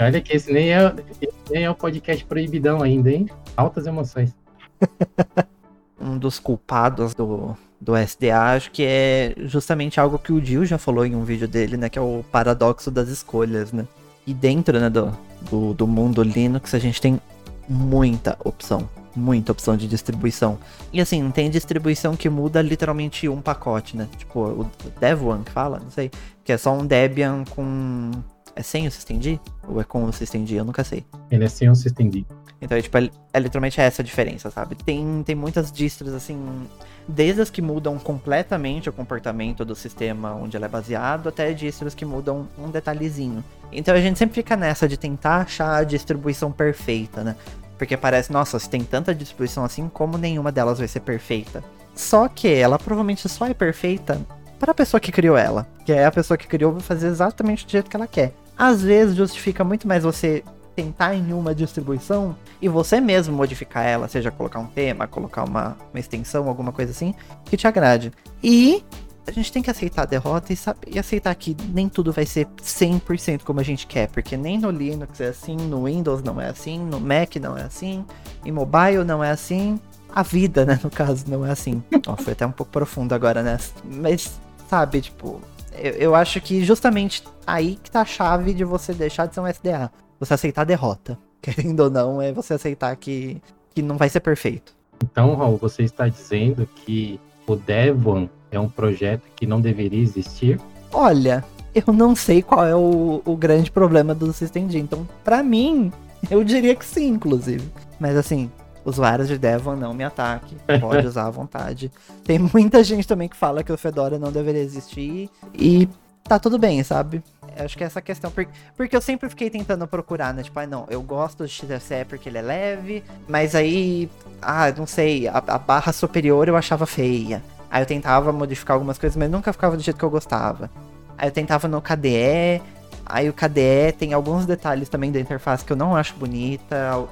[0.00, 3.26] Olha que esse nem é, esse nem é o podcast proibidão ainda, hein?
[3.56, 4.34] Altas emoções.
[6.00, 10.78] um dos culpados do, do SDA, acho que é justamente algo que o Dio já
[10.78, 11.88] falou em um vídeo dele, né?
[11.88, 13.87] Que é o paradoxo das escolhas, né?
[14.26, 15.12] E dentro né, do,
[15.50, 17.20] do, do mundo Linux a gente tem
[17.68, 18.88] muita opção.
[19.18, 20.59] Muita opção de distribuição.
[20.92, 24.09] E assim, tem distribuição que muda literalmente um pacote, né?
[24.16, 26.11] Tipo, o Devuan que fala, não sei.
[26.44, 28.12] Que é só um Debian com.
[28.54, 29.40] É sem o SystemD?
[29.66, 30.54] Ou é com o SystemD?
[30.54, 31.04] Eu nunca sei.
[31.31, 32.24] Ele é sem o SystemD.
[32.61, 34.74] Então, é, tipo, é, é literalmente essa a diferença, sabe?
[34.74, 36.66] Tem, tem muitas distros, assim,
[37.07, 41.94] desde as que mudam completamente o comportamento do sistema onde ela é baseado, até distros
[41.94, 43.44] que mudam um detalhezinho.
[43.70, 47.37] Então a gente sempre fica nessa de tentar achar a distribuição perfeita, né?
[47.79, 51.62] Porque parece, nossa, se tem tanta distribuição assim, como nenhuma delas vai ser perfeita.
[51.95, 54.21] Só que ela provavelmente só é perfeita
[54.59, 55.67] para a pessoa que criou ela.
[55.87, 58.35] Que é a pessoa que criou vai fazer exatamente do jeito que ela quer.
[58.57, 60.43] Às vezes justifica muito mais você
[60.75, 65.77] tentar em uma distribuição e você mesmo modificar ela, seja colocar um tema, colocar uma,
[65.93, 67.14] uma extensão, alguma coisa assim,
[67.45, 68.12] que te agrade.
[68.43, 68.85] E
[69.29, 72.25] a gente tem que aceitar a derrota e, saber, e aceitar que nem tudo vai
[72.25, 76.41] ser 100% como a gente quer, porque nem no Linux é assim, no Windows não
[76.41, 78.05] é assim, no Mac não é assim,
[78.45, 79.79] em mobile não é assim,
[80.14, 81.83] a vida, né, no caso, não é assim.
[82.07, 83.59] Ó, foi até um pouco profundo agora, né?
[83.85, 85.41] Mas, sabe, tipo,
[85.75, 89.41] eu, eu acho que justamente aí que tá a chave de você deixar de ser
[89.41, 91.19] um SDA você aceitar a derrota.
[91.41, 93.41] Querendo ou não, é você aceitar que,
[93.75, 94.77] que não vai ser perfeito.
[95.03, 100.61] Então, Raul, você está dizendo que o Devon é um projeto que não deveria existir?
[100.92, 104.78] Olha, eu não sei qual é o, o grande problema do System D.
[104.78, 105.92] Então, para mim,
[106.30, 107.68] eu diria que sim, inclusive.
[108.00, 108.50] Mas assim,
[108.84, 110.56] usuários de Devon não me ataque.
[110.80, 111.90] Pode usar à vontade.
[112.24, 115.30] Tem muita gente também que fala que o Fedora não deveria existir.
[115.54, 115.88] E
[116.24, 117.22] tá tudo bem, sabe?
[117.64, 118.30] acho que é essa questão.
[118.30, 120.42] Porque, porque eu sempre fiquei tentando procurar, né?
[120.42, 124.08] Tipo, ah, não, eu gosto de XFCE porque ele é leve, mas aí,
[124.40, 127.42] ah, não sei, a, a barra superior eu achava feia.
[127.70, 130.70] Aí eu tentava modificar algumas coisas, mas nunca ficava do jeito que eu gostava.
[131.16, 132.62] Aí eu tentava no KDE,
[133.04, 137.07] aí o KDE tem alguns detalhes também da interface que eu não acho bonita.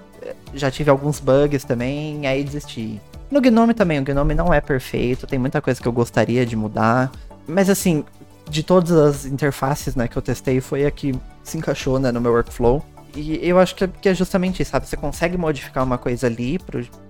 [0.55, 3.01] Já tive alguns bugs também, aí desisti.
[3.31, 6.57] No Gnome também, o Gnome não é perfeito, tem muita coisa que eu gostaria de
[6.57, 7.11] mudar.
[7.47, 8.05] Mas assim,
[8.49, 12.21] de todas as interfaces né, que eu testei, foi a que se encaixou né, no
[12.21, 12.85] meu workflow.
[13.17, 14.87] E eu acho que é, é justamente isso, sabe?
[14.87, 16.59] Você consegue modificar uma coisa ali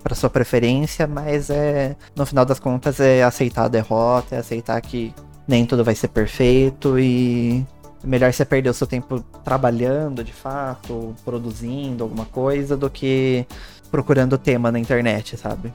[0.01, 4.79] para sua preferência, mas é no final das contas é aceitar a derrota, é aceitar
[4.81, 5.13] que
[5.45, 7.65] nem tudo vai ser perfeito e
[8.03, 13.45] melhor você perder o seu tempo trabalhando de fato, produzindo alguma coisa, do que
[13.91, 15.73] procurando tema na internet, sabe?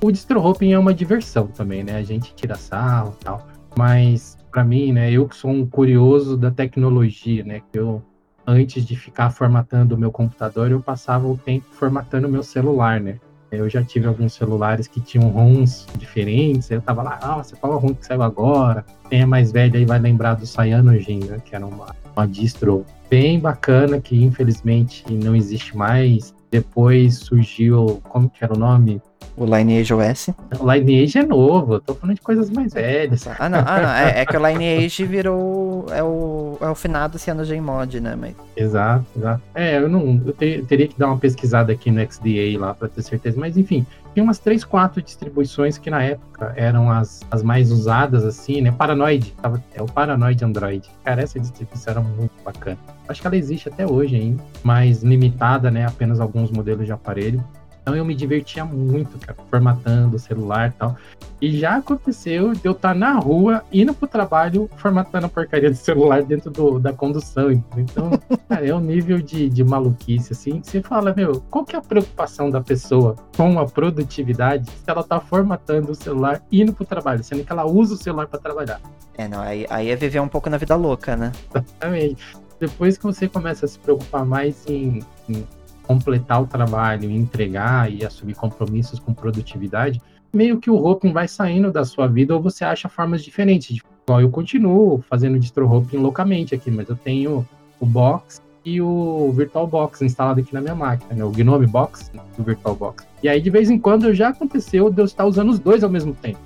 [0.00, 1.96] O distro hopping é uma diversão também, né?
[1.96, 5.10] A gente tira sal e tal, mas para mim, né?
[5.10, 7.62] Eu que sou um curioso da tecnologia, né?
[7.70, 8.02] Que eu
[8.48, 12.98] antes de ficar formatando o meu computador, eu passava o tempo formatando o meu celular,
[12.98, 13.20] né?
[13.52, 17.76] Eu já tive alguns celulares que tinham ROMs diferentes, eu tava lá, nossa, qual é
[17.76, 18.84] o ROM que saiu agora?
[19.08, 21.38] Quem é mais velho aí vai lembrar do Cyanogen, né?
[21.44, 26.34] Que era uma, uma distro bem bacana, que infelizmente não existe mais.
[26.50, 29.00] Depois surgiu, como que era o nome?
[29.38, 30.30] O Lineage OS?
[30.58, 33.24] O Lineage é novo, eu tô falando de coisas mais velhas.
[33.38, 33.88] Ah, não, ah, não.
[33.90, 35.86] É, é que o Lineage virou.
[35.90, 38.16] É o, é o finado CyanogenMod, né?
[38.16, 38.34] Mas...
[38.56, 39.40] Exato, exato.
[39.54, 40.20] É, eu não.
[40.26, 43.38] Eu, te, eu, teria que dar uma pesquisada aqui no XDA lá pra ter certeza.
[43.38, 48.24] Mas enfim, tinha umas 3, 4 distribuições que na época eram as, as mais usadas,
[48.24, 48.72] assim, né?
[48.72, 49.32] Paranoid.
[49.40, 50.90] Tava, é o Paranoid Android.
[51.04, 52.78] Cara, essa distribuição era muito bacana.
[53.08, 55.86] Acho que ela existe até hoje ainda, mas limitada, né?
[55.86, 57.42] Apenas alguns modelos de aparelho.
[57.88, 60.94] Então eu me divertia muito, cara, formatando o celular e tal.
[61.40, 65.76] E já aconteceu de eu estar na rua, indo pro trabalho, formatando a porcaria do
[65.76, 67.50] celular dentro do, da condução.
[67.50, 68.10] Então,
[68.46, 71.78] cara, é um nível de, de maluquice, assim, que você fala, meu, qual que é
[71.78, 76.84] a preocupação da pessoa com a produtividade se ela tá formatando o celular indo pro
[76.84, 78.82] trabalho, sendo que ela usa o celular para trabalhar?
[79.16, 81.32] É, não, aí, aí é viver um pouco na vida louca, né?
[81.48, 82.36] Exatamente.
[82.60, 85.46] Depois que você começa a se preocupar mais em, em
[85.88, 91.72] completar o trabalho, entregar e assumir compromissos com produtividade, meio que o hopping vai saindo
[91.72, 93.76] da sua vida ou você acha formas diferentes.
[93.76, 97.48] Tipo, igual eu continuo fazendo distro hopping loucamente aqui, mas eu tenho
[97.80, 101.24] o box e o VirtualBox instalado aqui na minha máquina, né?
[101.24, 103.06] o Gnome Box e o VirtualBox.
[103.22, 105.88] E aí de vez em quando já aconteceu de eu estar usando os dois ao
[105.88, 106.38] mesmo tempo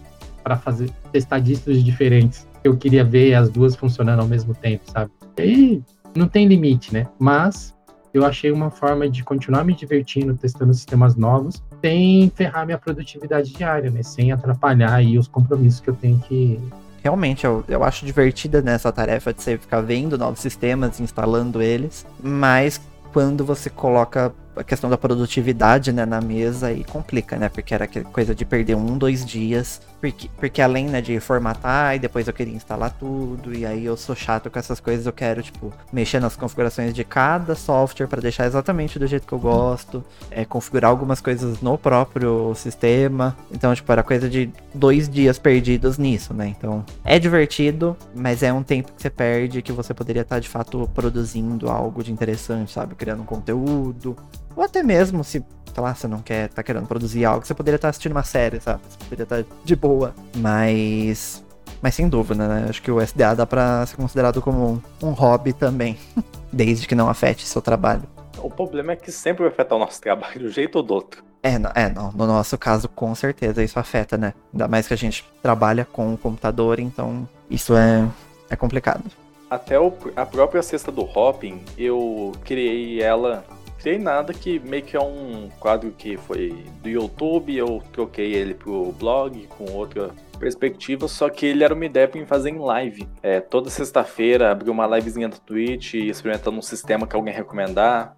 [0.44, 2.46] para fazer testar distros diferentes.
[2.62, 5.10] Eu queria ver as duas funcionando ao mesmo tempo, sabe?
[5.36, 5.82] E aí
[6.14, 7.08] não tem limite, né?
[7.18, 7.74] Mas
[8.12, 13.52] eu achei uma forma de continuar me divertindo, testando sistemas novos, sem ferrar minha produtividade
[13.52, 14.02] diária, né?
[14.02, 16.60] Sem atrapalhar aí os compromissos que eu tenho que.
[17.02, 22.06] Realmente, eu, eu acho divertida nessa tarefa de você ficar vendo novos sistemas, instalando eles,
[22.22, 22.80] mas
[23.12, 27.48] quando você coloca a questão da produtividade né, na mesa e complica, né?
[27.48, 29.80] Porque era coisa de perder um, dois dias.
[30.00, 33.96] Porque, porque além né, de formatar, e depois eu queria instalar tudo, e aí eu
[33.96, 38.20] sou chato com essas coisas, eu quero, tipo, mexer nas configurações de cada software para
[38.20, 43.36] deixar exatamente do jeito que eu gosto, é, configurar algumas coisas no próprio sistema.
[43.50, 46.48] Então, tipo, era coisa de dois dias perdidos nisso, né?
[46.48, 50.48] Então, é divertido, mas é um tempo que você perde que você poderia estar, de
[50.48, 52.94] fato, produzindo algo de interessante, sabe?
[52.94, 54.16] Criando um conteúdo,
[54.56, 57.76] ou até mesmo se, sei lá, você não quer, tá querendo produzir algo, você poderia
[57.76, 58.80] estar assistindo uma série, sabe?
[58.88, 60.14] Você poderia estar de boa.
[60.36, 61.44] Mas.
[61.80, 62.66] Mas sem dúvida, né?
[62.68, 65.98] Acho que o SDA dá pra ser considerado como um, um hobby também.
[66.52, 68.02] Desde que não afete seu trabalho.
[68.38, 70.94] O problema é que sempre vai afetar o nosso trabalho de um jeito ou do
[70.94, 71.24] outro.
[71.42, 74.32] É, não, é não, no nosso caso, com certeza, isso afeta, né?
[74.52, 78.08] Ainda mais que a gente trabalha com o computador, então isso é,
[78.48, 79.04] é complicado.
[79.50, 83.44] Até o, a própria cesta do Hopping, eu criei ela
[83.82, 88.54] criei nada que meio que é um quadro que foi do YouTube, eu troquei ele
[88.54, 93.08] pro blog com outra perspectiva, só que ele era uma ideia para fazer em live.
[93.22, 98.14] É, toda sexta-feira abrir uma livezinha do Twitch experimentando um sistema que alguém recomendar.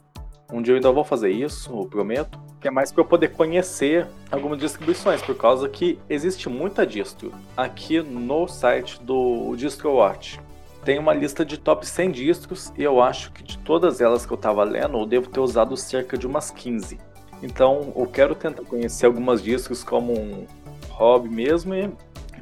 [0.53, 2.39] Um dia eu ainda vou fazer isso, prometo.
[2.61, 7.33] Que é mais para eu poder conhecer algumas distribuições, por causa que existe muita distro
[7.57, 10.41] aqui no site do DistroWatch
[10.85, 14.33] tem uma lista de top 100 distros e eu acho que de todas elas que
[14.33, 16.99] eu estava lendo, eu devo ter usado cerca de umas 15.
[17.43, 20.47] Então eu quero tentar conhecer algumas distros como um
[20.91, 21.91] hobby mesmo e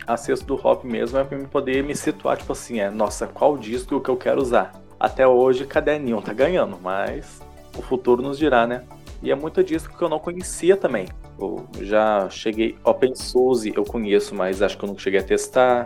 [0.07, 3.57] acesso do hobby mesmo é para me poder me situar, tipo assim, é, nossa, qual
[3.57, 4.73] distro que eu quero usar?
[4.99, 7.41] Até hoje, caderninho tá ganhando, mas
[7.77, 8.85] o futuro nos dirá, né?
[9.23, 11.07] E é muito distro que eu não conhecia também.
[11.39, 15.85] Eu já cheguei, OpenSUSE eu conheço, mas acho que eu não cheguei a testar.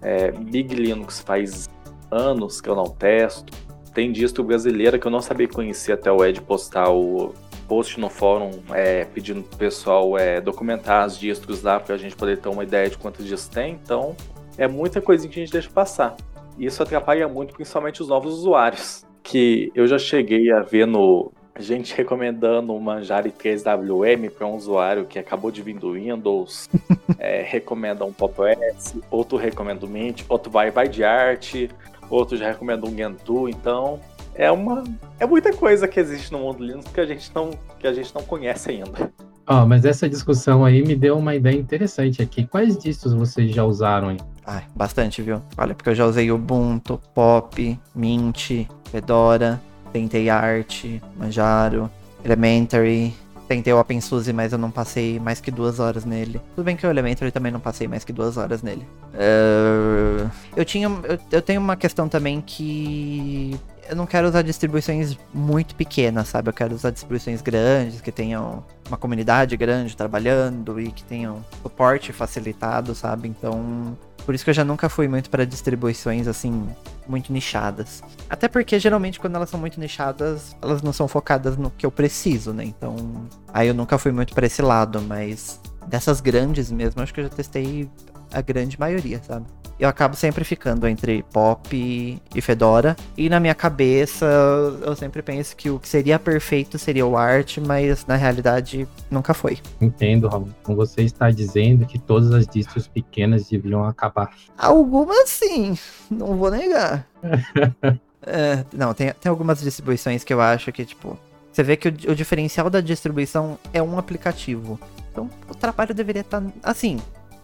[0.00, 1.68] É, Big Linux faz
[2.10, 3.52] anos que eu não testo.
[3.94, 7.34] Tem distro brasileira que eu não sabia conhecer até o Ed postar o
[7.66, 12.16] post no fórum é, pedindo pro pessoal é, documentar as distros lá para a gente
[12.16, 13.78] poder ter uma ideia de quantos distros tem.
[13.82, 14.16] Então,
[14.56, 16.16] é muita coisinha que a gente deixa passar.
[16.56, 19.04] E isso atrapalha muito, principalmente os novos usuários.
[19.22, 25.04] Que eu já cheguei a ver no, gente recomendando o Manjari 3WM para um usuário
[25.04, 26.68] que acabou de vir do Windows,
[27.18, 31.68] é, recomenda um Pop OS, outro recomenda o Mint, outro vai vai de arte,
[32.16, 34.00] outro já recomenda um Gentoo, então
[34.34, 34.84] é uma
[35.18, 38.14] é muita coisa que existe no mundo Linux que a gente não que a gente
[38.14, 39.12] não conhece ainda.
[39.50, 42.46] Ó, oh, mas essa discussão aí me deu uma ideia interessante aqui.
[42.46, 44.18] Quais distros vocês já usaram aí?
[44.46, 45.42] Ai, bastante, viu?
[45.56, 50.84] Olha, porque eu já usei Ubuntu, Pop, Mint, Fedora, tentei Art,
[51.16, 51.90] Manjaro,
[52.22, 53.14] Elementary,
[53.48, 56.40] tentei o OpenSUSE, mas eu não passei mais que duas horas nele.
[56.54, 58.86] Tudo bem que o Elementary também não passei mais que duas horas nele.
[59.14, 60.86] Uh, eu tinha.
[60.86, 63.58] Eu, eu, tenho uma questão também que.
[63.88, 66.50] Eu não quero usar distribuições muito pequenas, sabe?
[66.50, 72.12] Eu quero usar distribuições grandes, que tenham uma comunidade grande trabalhando e que tenham suporte
[72.12, 73.28] facilitado, sabe?
[73.28, 73.96] Então,
[74.28, 76.68] por isso que eu já nunca fui muito para distribuições assim
[77.08, 78.02] muito nichadas.
[78.28, 81.90] Até porque geralmente quando elas são muito nichadas, elas não são focadas no que eu
[81.90, 82.62] preciso, né?
[82.62, 82.94] Então,
[83.54, 87.24] aí eu nunca fui muito para esse lado, mas dessas grandes mesmo, acho que eu
[87.24, 87.88] já testei
[88.30, 89.46] a grande maioria, sabe?
[89.78, 92.96] Eu acabo sempre ficando entre pop e Fedora.
[93.16, 94.26] E na minha cabeça,
[94.82, 99.32] eu sempre penso que o que seria perfeito seria o art, mas na realidade nunca
[99.32, 99.58] foi.
[99.80, 100.48] Entendo, Raul.
[100.62, 104.30] Então você está dizendo que todas as distros pequenas deviam acabar.
[104.56, 105.78] Algumas sim,
[106.10, 107.06] não vou negar.
[108.26, 111.16] é, não, tem, tem algumas distribuições que eu acho que, tipo,
[111.52, 114.78] Você vê que o, o diferencial da distribuição é um aplicativo.
[115.12, 116.40] Então o trabalho deveria estar.
[116.40, 116.98] Tá, assim,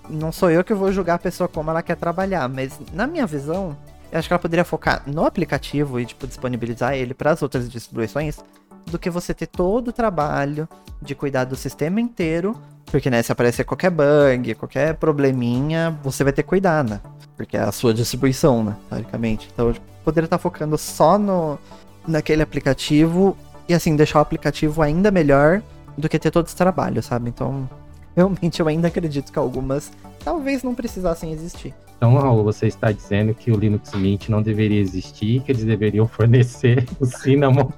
[0.09, 3.27] não sou eu que vou julgar a pessoa como ela quer trabalhar, mas na minha
[3.27, 3.77] visão,
[4.13, 7.69] eu acho que ela poderia focar no aplicativo e tipo, disponibilizar ele para as outras
[7.69, 8.39] distribuições
[8.87, 10.69] do que você ter todo o trabalho
[11.01, 12.57] de cuidar do sistema inteiro.
[12.87, 17.01] Porque, né, se aparecer qualquer bug, qualquer probleminha, você vai ter cuidar, né?
[17.37, 18.77] Porque é a sua distribuição, né?
[18.89, 19.49] Teoricamente.
[19.53, 21.59] Então, eu poderia estar focando só no,
[22.07, 23.37] naquele aplicativo
[23.69, 25.61] e, assim, deixar o aplicativo ainda melhor
[25.99, 27.31] do que ter todo esse trabalho, sabe?
[27.31, 27.69] Então,
[28.15, 29.91] realmente eu ainda acredito que algumas
[30.25, 31.75] talvez não precisassem existir.
[31.97, 36.07] Então, Raul, você está dizendo que o Linux Mint não deveria existir, que eles deveriam
[36.07, 37.71] fornecer o Cinnamon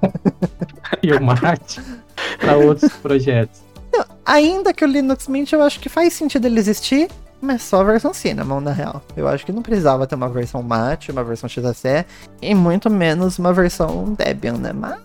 [1.03, 1.81] e o Mate
[2.39, 3.61] para outros projetos.
[3.93, 7.09] Não, ainda que o Linux Mint eu acho que faz sentido ele existir,
[7.41, 9.03] mas só a versão Cinnamon, na real.
[9.17, 12.05] Eu acho que não precisava ter uma versão Mate, uma versão XSE,
[12.41, 14.73] e muito menos uma versão Debian, né?
[14.73, 14.99] Mas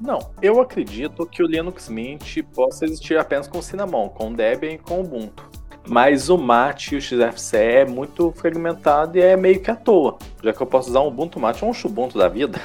[0.00, 4.78] não, eu acredito que o Linux Mint possa existir apenas com Cinnamon, com Debian e
[4.78, 5.48] com Ubuntu.
[5.88, 10.18] Mas o Mate e o XFCE é muito fragmentado e é meio que à toa.
[10.42, 12.60] Já que eu posso usar um Ubuntu Mate ou um Ubuntu da vida.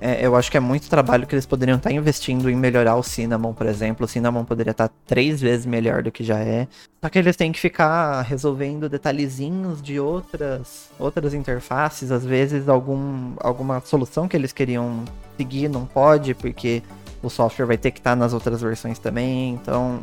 [0.00, 3.02] É, eu acho que é muito trabalho que eles poderiam estar investindo em melhorar o
[3.02, 4.04] Cinnamon, por exemplo.
[4.04, 6.68] O Cinnamon poderia estar três vezes melhor do que já é.
[7.02, 12.10] Só que eles têm que ficar resolvendo detalhezinhos de outras, outras interfaces.
[12.10, 15.04] Às vezes, algum, alguma solução que eles queriam
[15.36, 16.82] seguir não pode, porque
[17.22, 19.54] o software vai ter que estar nas outras versões também.
[19.54, 20.00] Então,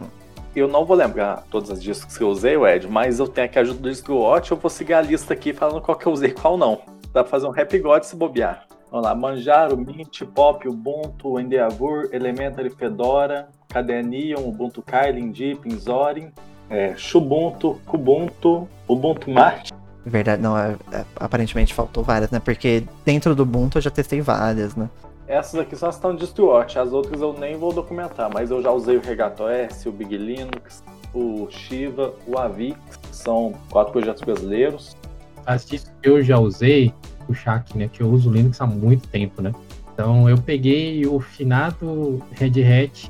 [0.56, 3.58] eu não vou lembrar todas as discos que eu usei, Ed, mas eu tenho aqui
[3.58, 6.12] a ajuda do disco Watch, eu vou seguir a lista aqui falando qual que eu
[6.12, 6.82] usei e qual não.
[7.14, 8.66] Dá pra fazer um Happy God se bobear.
[8.92, 16.30] Vamos lá, Manjaro, Mint, Pop, Ubuntu, Endeavor, Elementary, Fedora, Cadernium, Ubuntu Kylin, Deep, Zorin,
[16.70, 19.72] é, Xubuntu, Kubuntu, Ubuntu Mate.
[20.06, 22.42] Verdade, não, é, é, aparentemente faltou várias, né?
[22.42, 24.90] Porque dentro do Ubuntu eu já testei várias, né?
[25.26, 28.72] Essas aqui só estão de Stewart, as outras eu nem vou documentar, mas eu já
[28.72, 34.22] usei o Regato S, o Big Linux, o Shiva, o Avix, que são quatro projetos
[34.22, 34.98] brasileiros.
[35.46, 36.94] As que eu já usei,
[37.32, 37.90] o Shaq, né?
[37.92, 39.52] Que eu uso Linux há muito tempo, né?
[39.94, 43.10] Então eu peguei o finado Red Hat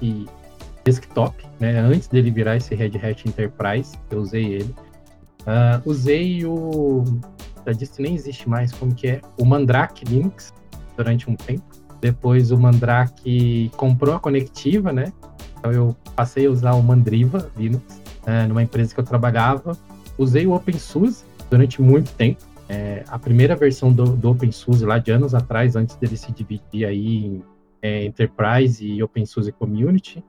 [0.84, 1.80] Desktop, né?
[1.80, 4.76] Antes dele virar esse Red Hat Enterprise, eu usei ele.
[5.42, 7.04] Uh, usei o.
[7.66, 9.22] A distro nem existe mais, como que é?
[9.38, 10.54] O Mandrake Linux
[10.98, 11.64] durante um tempo.
[12.00, 15.14] Depois o Mandrake comprou a conectiva, né?
[15.60, 19.78] Então eu passei a usar o Mandriva Linux uh, numa empresa que eu trabalhava.
[20.18, 22.51] Usei o OpenSUSE durante muito tempo.
[22.72, 26.86] É, a primeira versão do, do OpenSUSE lá de anos atrás, antes dele se dividir
[26.86, 27.44] aí em
[27.82, 30.24] é, Enterprise e OpenSUSE Community.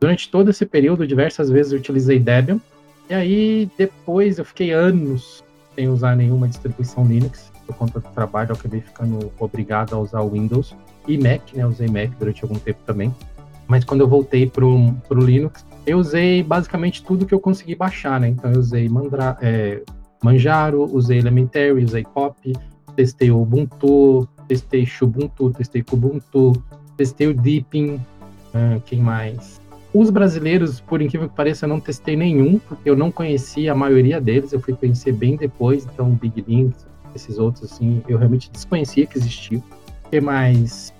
[0.00, 2.60] Durante todo esse período, diversas vezes eu utilizei Debian.
[3.08, 5.44] E aí, depois, eu fiquei anos
[5.76, 7.52] sem usar nenhuma distribuição Linux.
[7.64, 10.74] Por conta do trabalho, eu acabei ficando obrigado a usar Windows.
[11.06, 11.64] E Mac, né?
[11.64, 13.14] Usei Mac durante algum tempo também.
[13.68, 18.18] Mas quando eu voltei para o Linux, eu usei basicamente tudo que eu consegui baixar,
[18.18, 18.28] né?
[18.28, 19.82] Então eu usei Mandra, é,
[20.26, 22.52] Manjaro, usei Elementary, usei Pop,
[22.96, 26.52] testei o Ubuntu, testei Xubuntu, testei Kubuntu,
[26.96, 29.60] testei o Deepin, uh, quem mais?
[29.94, 33.74] Os brasileiros, por incrível que pareça, eu não testei nenhum, porque eu não conhecia a
[33.74, 36.84] maioria deles, eu fui conhecer bem depois, então Big Links,
[37.14, 39.62] esses outros, assim, eu realmente desconhecia que existiam.
[40.06, 40.92] O que mais?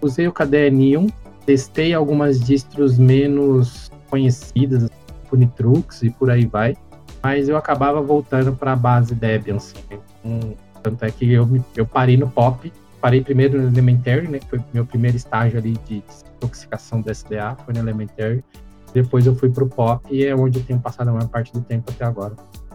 [0.00, 1.06] Usei o Cadernium,
[1.44, 4.88] testei algumas distros menos conhecidas,
[5.22, 6.74] tipo Nitrux e por aí vai
[7.22, 9.76] mas eu acabava voltando para a base Debian, assim.
[10.24, 14.46] Um, tanto é que eu, eu parei no pop, parei primeiro no Elementary, né, que
[14.46, 16.02] foi meu primeiro estágio ali de
[16.36, 18.44] intoxicação do SDA, foi no Elementary.
[18.92, 21.60] Depois eu fui pro pop e é onde eu tenho passado a maior parte do
[21.60, 22.34] tempo até agora.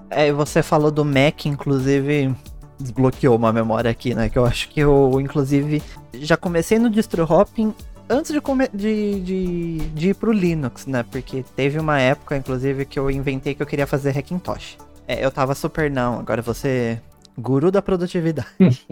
[0.09, 2.33] É, você falou do Mac, inclusive
[2.79, 4.29] desbloqueou uma memória aqui, né?
[4.29, 5.81] Que eu acho que eu, inclusive,
[6.13, 7.73] já comecei no distro hopping
[8.09, 8.39] antes de,
[8.73, 11.03] de, de, de, ir pro Linux, né?
[11.03, 14.77] Porque teve uma época, inclusive, que eu inventei que eu queria fazer Hackintosh.
[15.07, 16.99] É, eu tava super não, agora você
[17.37, 18.47] guru da produtividade.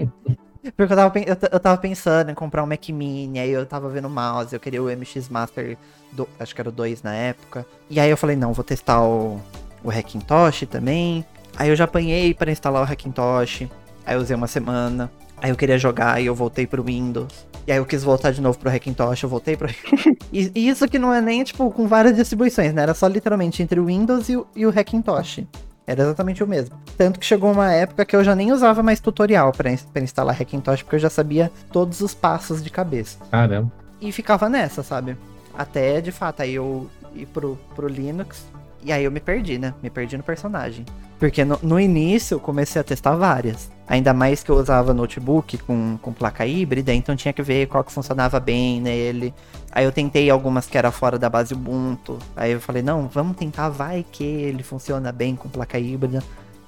[0.78, 3.90] Porque eu tava, eu, eu tava pensando em comprar um Mac Mini, aí eu tava
[3.90, 5.78] vendo o mouse, eu queria o MX Master,
[6.12, 7.66] do, acho que era o 2 na época.
[7.90, 9.42] E aí eu falei, não, vou testar o,
[9.84, 11.26] o Hackintosh também.
[11.58, 13.68] Aí eu já apanhei para instalar o Hackintosh,
[14.06, 15.12] aí eu usei uma semana.
[15.44, 17.46] Aí eu queria jogar e eu voltei pro Windows.
[17.68, 19.68] E aí eu quis voltar de novo pro Hackintosh, eu voltei pro
[20.32, 22.82] e, e isso que não é nem, tipo, com várias distribuições, né?
[22.82, 25.42] Era só literalmente entre o Windows e o, e o Hackintosh.
[25.86, 26.78] Era exatamente o mesmo.
[26.98, 30.82] Tanto que chegou uma época que eu já nem usava mais tutorial para instalar Hackintosh,
[30.82, 33.18] porque eu já sabia todos os passos de cabeça.
[33.30, 33.70] Caramba.
[34.00, 35.18] E ficava nessa, sabe?
[35.54, 38.46] Até, de fato, aí eu ir pro, pro Linux.
[38.86, 39.74] E aí eu me perdi, né?
[39.82, 40.86] Me perdi no personagem.
[41.20, 43.72] Porque no, no início eu comecei a testar várias.
[43.88, 47.84] Ainda mais que eu usava notebook com, com placa híbrida, então tinha que ver qual
[47.84, 49.34] que funcionava bem nele.
[49.72, 52.18] Aí eu tentei algumas que era fora da base Ubuntu.
[52.36, 56.24] Aí eu falei, não, vamos tentar, vai que ele funciona bem com placa híbrida.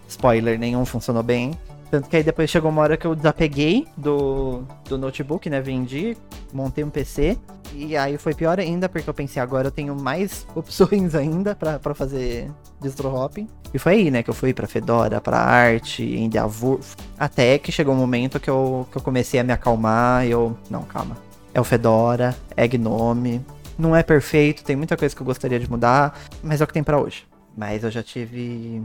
[0.07, 1.51] Spoiler, nenhum funcionou bem.
[1.89, 5.61] Tanto que aí depois chegou uma hora que eu desapeguei do, do notebook, né?
[5.61, 6.17] Vendi,
[6.53, 7.38] montei um PC.
[7.73, 11.93] E aí foi pior ainda, porque eu pensei, agora eu tenho mais opções ainda para
[11.93, 12.49] fazer
[12.81, 13.47] distro hopping.
[13.73, 16.79] E foi aí, né, que eu fui pra Fedora, pra Art, Endeavor.
[17.19, 20.57] Até que chegou um momento que eu, que eu comecei a me acalmar eu.
[20.69, 21.17] Não, calma.
[21.53, 23.45] É o Fedora, é Gnome.
[23.77, 26.73] Não é perfeito, tem muita coisa que eu gostaria de mudar, mas é o que
[26.73, 27.25] tem para hoje.
[27.57, 28.81] Mas eu já tive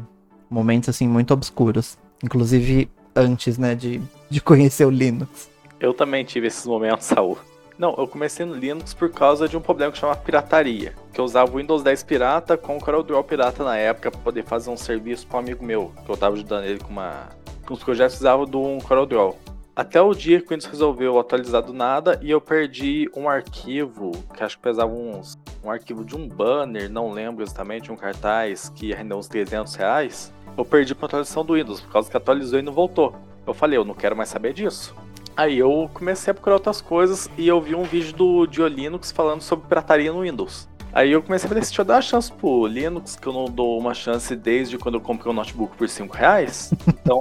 [0.51, 1.97] momentos assim muito obscuros.
[2.23, 5.51] Inclusive antes, né, de, de conhecer o Linux.
[5.79, 7.39] Eu também tive esses momentos, Saul.
[7.79, 10.95] Não, eu comecei no Linux por causa de um problema que chama pirataria.
[11.15, 14.45] Que eu usava o Windows 10 pirata com o CorelDRAW pirata na época para poder
[14.45, 17.31] fazer um serviço para um amigo meu, que eu tava ajudando ele com uma
[17.67, 19.39] com os projetos precisavam de um CorelDRAW.
[19.75, 24.11] Até o dia que o Windows resolveu atualizar do nada e eu perdi um arquivo,
[24.35, 25.39] que acho que pesava uns.
[25.63, 30.33] Um arquivo de um banner, não lembro exatamente, um cartaz que rendeu uns 300 reais
[30.57, 33.15] eu perdi pra atualização do Windows, por causa que atualizou e não voltou.
[33.47, 34.95] Eu falei, eu não quero mais saber disso.
[35.37, 39.11] Aí eu comecei a procurar outras coisas e eu vi um vídeo do Dio Linux
[39.11, 40.69] falando sobre pirataria no Windows.
[40.93, 43.45] Aí eu comecei a falar, deixa eu dar uma chance pro Linux, que eu não
[43.47, 46.73] dou uma chance desde quando eu comprei um notebook por 5 reais.
[47.01, 47.19] Então,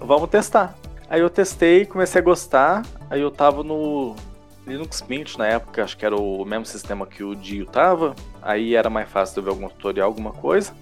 [0.00, 0.74] vamos testar.
[1.10, 2.82] Aí eu testei, comecei a gostar.
[3.10, 4.14] Aí eu tava no
[4.66, 8.14] Linux Mint na época, acho que era o mesmo sistema que o Dio tava.
[8.40, 10.72] Aí era mais fácil de ver algum tutorial, alguma coisa.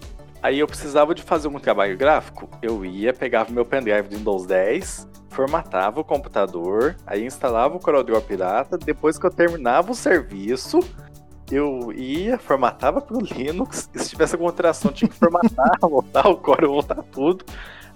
[0.43, 4.45] Aí eu precisava de fazer um trabalho gráfico, eu ia, pegava meu pendrive do Windows
[4.45, 10.81] 10, formatava o computador, aí instalava o CorelDRAW pirata, depois que eu terminava o serviço,
[11.49, 16.37] eu ia, formatava pro Linux, e se tivesse alguma alteração, tinha que formatar, voltar o
[16.37, 17.45] Core, voltar tudo,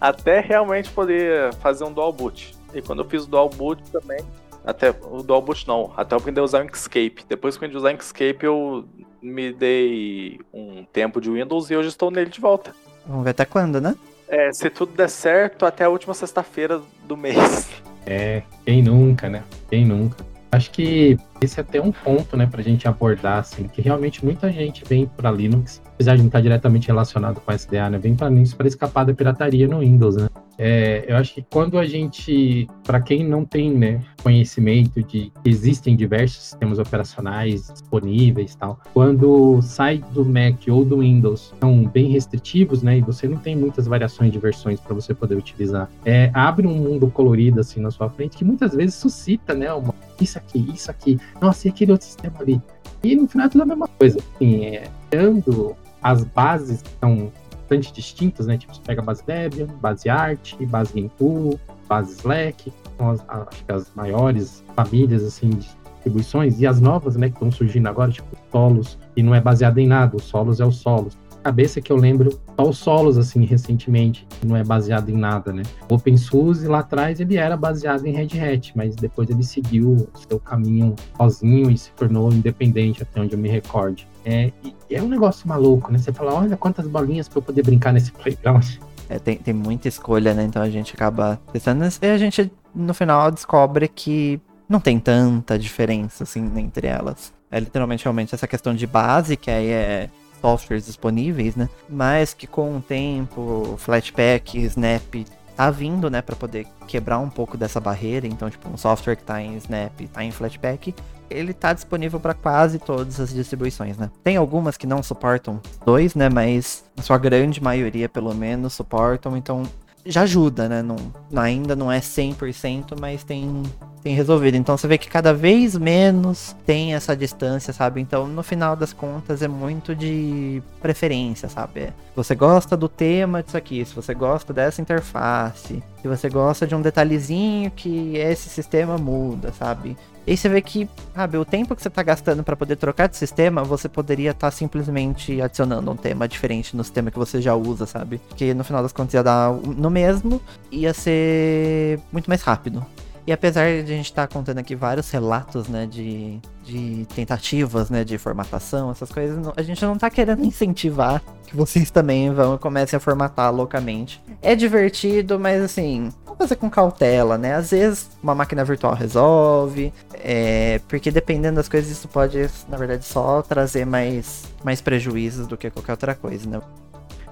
[0.01, 2.55] até realmente poder fazer um dual boot.
[2.73, 4.21] E quando eu fiz o dual boot também,
[4.67, 7.25] até o dual boot não, até eu aprender a usar o Inkscape.
[7.29, 8.85] Depois que eu aprendi a usar o Inkscape, eu
[9.23, 12.75] me dei um tempo de Windows e hoje estou nele de volta.
[13.07, 13.95] Vamos ver até quando, né?
[14.29, 17.71] É, se tudo der certo, até a última sexta-feira do mês.
[18.09, 19.43] É, quem nunca, né?
[19.69, 20.25] Quem nunca.
[20.53, 24.49] Acho que esse é até um ponto, né, pra gente abordar, assim, que realmente muita
[24.53, 28.15] gente vem para Linux, apesar de não estar diretamente relacionado com a SDA, né, vem
[28.15, 30.29] para Linux para escapar da pirataria no Windows, né.
[30.59, 35.33] É, eu acho que quando a gente, para quem não tem né, conhecimento de que
[35.45, 42.09] existem diversos sistemas operacionais disponíveis tal, quando sai do Mac ou do Windows são bem
[42.09, 46.31] restritivos, né, e você não tem muitas variações de versões para você poder utilizar, é,
[46.33, 50.39] abre um mundo colorido assim na sua frente que muitas vezes suscita, né, uma, isso
[50.39, 52.61] aqui, isso aqui, nossa, e aquele outro sistema ali.
[53.03, 54.19] E no final é tudo a mesma coisa.
[54.19, 57.31] Assim, é, dando as bases que são
[57.67, 58.57] bastante distintas, né?
[58.57, 61.59] Tipo, você pega base Debian, base Art, base GamePool,
[61.89, 63.25] base Slack, são as,
[63.69, 68.29] as maiores famílias, assim, de distribuições, e as novas, né, que estão surgindo agora, tipo,
[68.53, 71.97] Solos, e não é baseado em nada, o Solos é o Solos cabeça que eu
[71.97, 75.63] lembro só os solos, assim, recentemente, que não é baseado em nada, né?
[75.89, 80.19] O OpenSUSE, lá atrás, ele era baseado em Red Hat, mas depois ele seguiu o
[80.29, 84.09] seu caminho sozinho e se tornou independente, até onde eu me recorde.
[84.25, 84.51] É,
[84.95, 85.99] é um negócio maluco, né?
[85.99, 88.65] Você fala, olha quantas bolinhas para eu poder brincar nesse playground.
[89.09, 90.45] É, tem, tem muita escolha, né?
[90.45, 95.59] Então a gente acaba testando e a gente, no final, descobre que não tem tanta
[95.59, 97.33] diferença, assim, entre elas.
[97.51, 100.11] É literalmente realmente essa questão de base, que aí é
[100.41, 101.69] softwares disponíveis, né?
[101.89, 105.15] Mas que com o tempo, Flatpak, Snap
[105.57, 108.27] tá vindo, né, para poder quebrar um pouco dessa barreira.
[108.27, 110.95] Então, tipo, um software que tá em Snap, tá em Flatpak,
[111.29, 114.11] ele tá disponível para quase todas as distribuições, né?
[114.23, 119.37] Tem algumas que não suportam dois, né, mas a sua grande maioria, pelo menos, suportam.
[119.37, 119.65] Então,
[120.07, 120.83] já ajuda, né?
[120.83, 120.97] Não,
[121.35, 123.63] ainda não é 100%, mas tem,
[124.03, 124.57] tem resolvido.
[124.57, 128.01] Então você vê que cada vez menos tem essa distância, sabe?
[128.01, 131.93] Então no final das contas é muito de preferência, sabe?
[132.15, 136.75] Você gosta do tema disso aqui, se você gosta dessa interface, se você gosta de
[136.75, 139.97] um detalhezinho que esse sistema muda, sabe?
[140.27, 143.09] E aí você vê que, sabe, o tempo que você está gastando para poder trocar
[143.09, 147.41] de sistema, você poderia estar tá simplesmente adicionando um tema diferente no sistema que você
[147.41, 148.21] já usa, sabe?
[148.35, 152.85] Que no final das contas ia dar no mesmo, ia ser muito mais rápido.
[153.27, 157.91] E apesar de a gente estar tá contando aqui vários relatos, né, de, de tentativas,
[157.91, 162.55] né, de formatação, essas coisas, a gente não está querendo incentivar que vocês também vão
[162.55, 164.23] e comecem a formatar loucamente.
[164.41, 167.55] É divertido, mas assim, vamos fazer com cautela, né?
[167.55, 173.05] Às vezes uma máquina virtual resolve, é, porque dependendo das coisas, isso pode, na verdade,
[173.05, 176.61] só trazer mais, mais prejuízos do que qualquer outra coisa, né?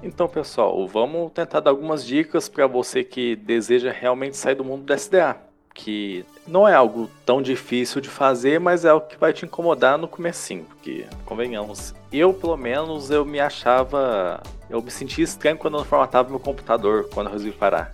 [0.02, 4.84] Então, pessoal, vamos tentar dar algumas dicas para você que deseja realmente sair do mundo
[4.84, 5.36] do SDA,
[5.74, 9.98] que não é algo tão difícil de fazer, mas é algo que vai te incomodar
[9.98, 15.76] no comecinho, porque convenhamos, eu pelo menos eu me achava, eu me sentia estranho quando
[15.76, 17.92] eu formatava meu computador, quando eu resolvi parar.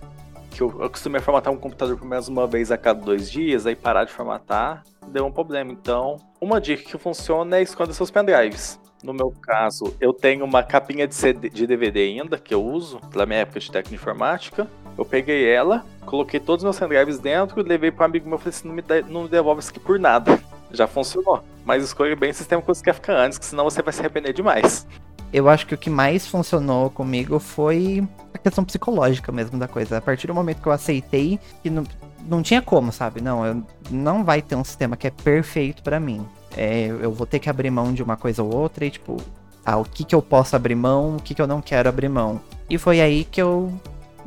[0.51, 3.65] Que eu, eu costumei formatar um computador pelo menos uma vez a cada dois dias,
[3.65, 5.71] aí parar de formatar deu um problema.
[5.71, 8.79] Então, uma dica que funciona é esconder seus pendrives.
[9.03, 12.99] No meu caso, eu tenho uma capinha de, CD, de DVD ainda, que eu uso,
[13.11, 14.67] pela minha época de técnica informática.
[14.95, 18.37] Eu peguei ela, coloquei todos os meus pendrives dentro e levei para um amigo meu
[18.37, 20.39] e falei assim, não me, de, não me devolve isso aqui por nada.
[20.71, 21.43] Já funcionou.
[21.65, 23.99] Mas escolha bem o sistema que você quer ficar antes, que senão você vai se
[23.99, 24.87] arrepender demais.
[25.33, 29.97] Eu acho que o que mais funcionou comigo foi a questão psicológica mesmo da coisa.
[29.97, 31.83] A partir do momento que eu aceitei que não,
[32.27, 33.21] não tinha como, sabe?
[33.21, 36.25] Não, eu, não vai ter um sistema que é perfeito para mim.
[36.55, 39.17] É, eu vou ter que abrir mão de uma coisa ou outra e, tipo,
[39.65, 42.09] ah, o que que eu posso abrir mão, o que que eu não quero abrir
[42.09, 42.41] mão.
[42.69, 43.71] E foi aí que eu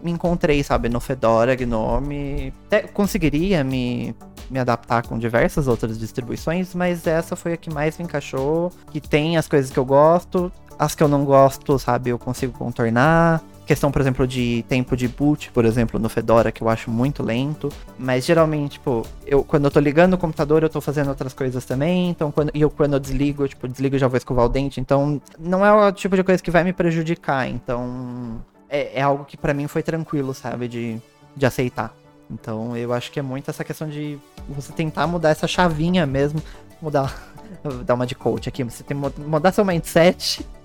[0.02, 2.52] me encontrei, sabe, no Fedora, Gnome.
[2.66, 4.14] Até conseguiria me,
[4.50, 9.00] me adaptar com diversas outras distribuições, mas essa foi a que mais me encaixou, que
[9.00, 13.42] tem as coisas que eu gosto, as que eu não gosto, sabe, eu consigo contornar.
[13.66, 17.22] Questão, por exemplo, de tempo de boot, por exemplo, no Fedora, que eu acho muito
[17.22, 17.70] lento.
[17.98, 21.64] Mas geralmente, tipo, eu, quando eu tô ligando o computador, eu tô fazendo outras coisas
[21.64, 22.10] também.
[22.10, 24.80] Então, quando, e eu, quando eu desligo, tipo, desligo e já vou escovar o dente.
[24.80, 27.48] Então, não é o tipo de coisa que vai me prejudicar.
[27.48, 30.68] Então, é, é algo que para mim foi tranquilo, sabe?
[30.68, 31.00] De,
[31.34, 31.94] de aceitar.
[32.30, 36.42] Então, eu acho que é muito essa questão de você tentar mudar essa chavinha mesmo.
[36.82, 37.33] Mudar
[37.84, 40.46] dar uma de coach aqui, você tem que mudar seu mindset.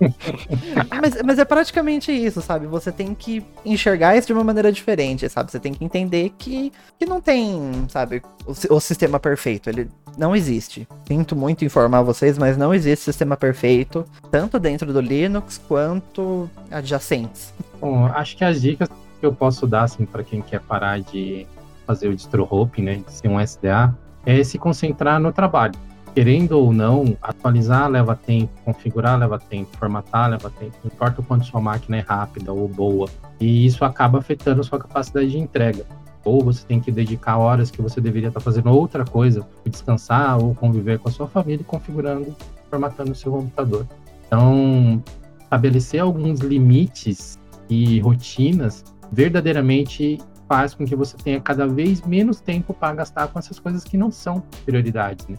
[1.00, 2.66] mas, mas é praticamente isso, sabe?
[2.66, 5.50] Você tem que enxergar isso de uma maneira diferente, sabe?
[5.50, 9.68] Você tem que entender que, que não tem, sabe, o, o sistema perfeito.
[9.70, 10.86] Ele não existe.
[11.06, 17.52] Sinto muito informar vocês, mas não existe sistema perfeito, tanto dentro do Linux quanto adjacentes.
[17.80, 21.46] Bom, acho que as dicas que eu posso dar, assim, para quem quer parar de
[21.86, 25.74] fazer o distro hopping, né, de ser um SDA, é se concentrar no trabalho
[26.14, 31.24] querendo ou não, atualizar leva tempo, configurar leva tempo, formatar leva tempo, não importa o
[31.24, 33.08] quanto sua máquina é rápida ou boa.
[33.40, 35.84] E isso acaba afetando a sua capacidade de entrega.
[36.24, 40.54] Ou você tem que dedicar horas que você deveria estar fazendo outra coisa, descansar ou
[40.54, 42.34] conviver com a sua família, configurando,
[42.68, 43.86] formatando o seu computador.
[44.26, 45.02] Então,
[45.40, 47.38] estabelecer alguns limites
[47.68, 53.38] e rotinas verdadeiramente faz com que você tenha cada vez menos tempo para gastar com
[53.38, 55.26] essas coisas que não são prioridades.
[55.28, 55.36] Né?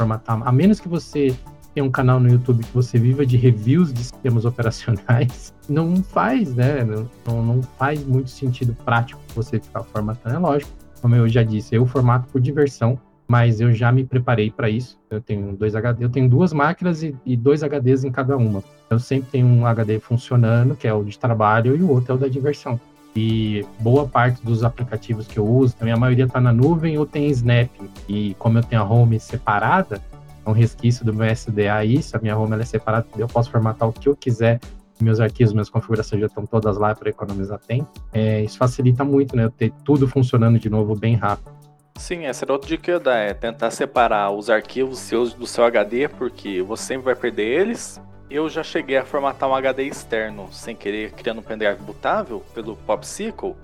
[0.00, 0.40] Formatar.
[0.46, 1.36] A menos que você
[1.74, 6.54] tenha um canal no YouTube que você viva de reviews de sistemas operacionais, não faz,
[6.54, 6.84] né?
[7.26, 10.34] Não, não faz muito sentido prático você ficar formatando.
[10.34, 10.72] É lógico,
[11.02, 12.98] como eu já disse, eu formato por diversão,
[13.28, 14.98] mas eu já me preparei para isso.
[15.08, 18.64] Eu tenho dois HD, eu tenho duas máquinas e, e, dois HDs em cada uma.
[18.88, 22.14] Eu sempre tenho um HD funcionando, que é o de trabalho, e o outro é
[22.16, 22.80] o da diversão.
[23.14, 27.04] E boa parte dos aplicativos que eu uso, também a maioria está na nuvem ou
[27.04, 27.68] tem Snap.
[28.08, 30.00] E como eu tenho a home separada,
[30.44, 33.88] é um resquício do meu SDA isso, a minha home é separada, eu posso formatar
[33.88, 34.60] o que eu quiser.
[35.00, 37.90] Meus arquivos, minhas configurações já estão todas lá para economizar tempo.
[38.12, 39.44] É, isso facilita muito, né?
[39.44, 41.50] Eu ter tudo funcionando de novo bem rápido.
[41.96, 45.46] Sim, essa era outra dica que eu dar, é tentar separar os arquivos seus do
[45.46, 48.00] seu HD, porque você sempre vai perder eles,
[48.30, 52.76] eu já cheguei a formatar um HD externo sem querer, criando um pendrive bootável pelo
[52.76, 53.56] Popsicle.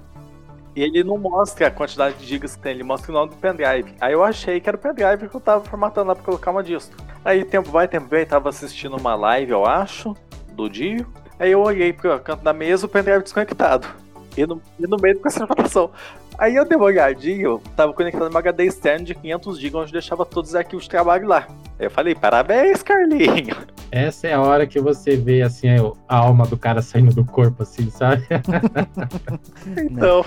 [0.75, 3.37] E ele não mostra a quantidade de gigas que tem, ele mostra o nome do
[3.37, 3.95] pendrive.
[4.01, 6.63] Aí eu achei que era o pendrive que eu tava formatando lá pra colocar uma
[6.63, 6.97] distro.
[7.25, 10.15] Aí tempo vai, tempo vem, tava assistindo uma live, eu acho,
[10.53, 11.07] do Dio.
[11.39, 14.06] Aí eu olhei pro canto da mesa, o pendrive desconectado.
[14.37, 15.91] E no, e no meio da conservação.
[16.39, 19.93] Aí eu dei uma olhadinha, eu tava conectado no HD externo de 500 GB, onde
[19.93, 21.47] deixava todos os arquivos de trabalho lá.
[21.79, 23.57] Aí eu falei, parabéns, Carlinho.
[23.91, 25.69] Essa é a hora que você vê, assim,
[26.09, 28.27] a alma do cara saindo do corpo, assim, sabe?
[29.91, 30.23] então...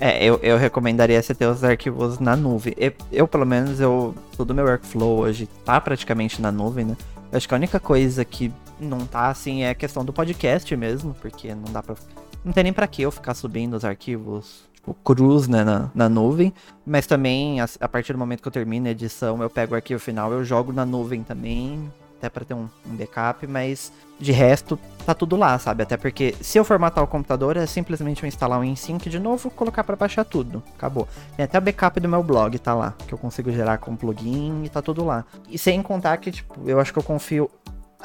[0.00, 2.72] É, eu, eu recomendaria você ter os arquivos na nuvem.
[2.76, 6.96] Eu, eu, pelo menos, eu todo meu workflow hoje tá praticamente na nuvem, né?
[7.32, 10.74] Eu acho que a única coisa que não tá, assim, é a questão do podcast
[10.76, 11.96] mesmo, porque não dá pra...
[12.44, 16.08] Não tem nem pra que eu ficar subindo os arquivos tipo, cruz né, na, na
[16.08, 16.52] nuvem,
[16.86, 19.76] mas também a, a, partir do momento que eu termino a edição, eu pego o
[19.76, 24.32] arquivo final, eu jogo na nuvem também, até para ter um, um, backup, mas de
[24.32, 25.84] resto tá tudo lá, sabe?
[25.84, 29.50] Até porque se eu formatar o computador é simplesmente eu instalar um InSync de novo,
[29.50, 31.06] colocar para baixar tudo, acabou.
[31.36, 34.64] Tem até o backup do meu blog, tá lá, que eu consigo gerar com plugin
[34.64, 35.24] e tá tudo lá.
[35.48, 37.48] E sem contar que, tipo, eu acho que eu confio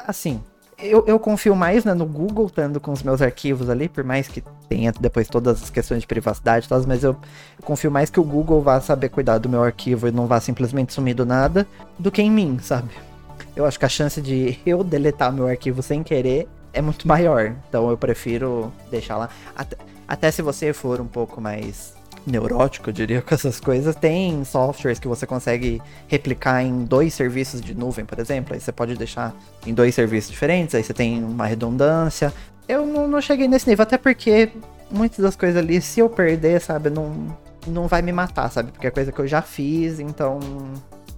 [0.06, 0.40] assim,
[0.78, 4.28] eu, eu confio mais né, no Google, estando com os meus arquivos ali, por mais
[4.28, 7.16] que tenha depois todas as questões de privacidade e tal, mas eu,
[7.62, 10.92] confio mais que o Google vá saber cuidar do meu arquivo e não vá simplesmente
[10.92, 11.66] sumir do nada,
[11.98, 12.90] do que em mim, sabe?
[13.56, 17.54] Eu acho que a chance de eu deletar meu arquivo sem querer é muito maior.
[17.68, 19.28] Então eu prefiro deixar lá.
[19.56, 21.93] Até, até se você for um pouco mais
[22.26, 27.60] neurótico, eu diria, com essas coisas, tem softwares que você consegue replicar em dois serviços
[27.60, 28.54] de nuvem, por exemplo.
[28.54, 29.34] Aí você pode deixar
[29.66, 32.32] em dois serviços diferentes, aí você tem uma redundância.
[32.68, 34.50] Eu não, não cheguei nesse nível, até porque
[34.90, 38.72] muitas das coisas ali, se eu perder, sabe, não, não vai me matar, sabe?
[38.72, 40.40] Porque é coisa que eu já fiz, então.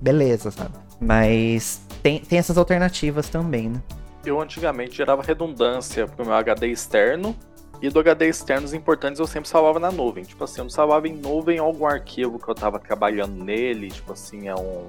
[0.00, 0.74] Beleza, sabe?
[1.00, 3.82] Mas tem, tem essas alternativas também, né?
[4.24, 7.34] Eu antigamente gerava redundância pro meu HD externo
[7.81, 10.24] e do HD externos importantes eu sempre salvava na nuvem.
[10.24, 14.12] Tipo assim, eu não salvava em nuvem algum arquivo que eu tava trabalhando nele, tipo
[14.12, 14.89] assim, é um,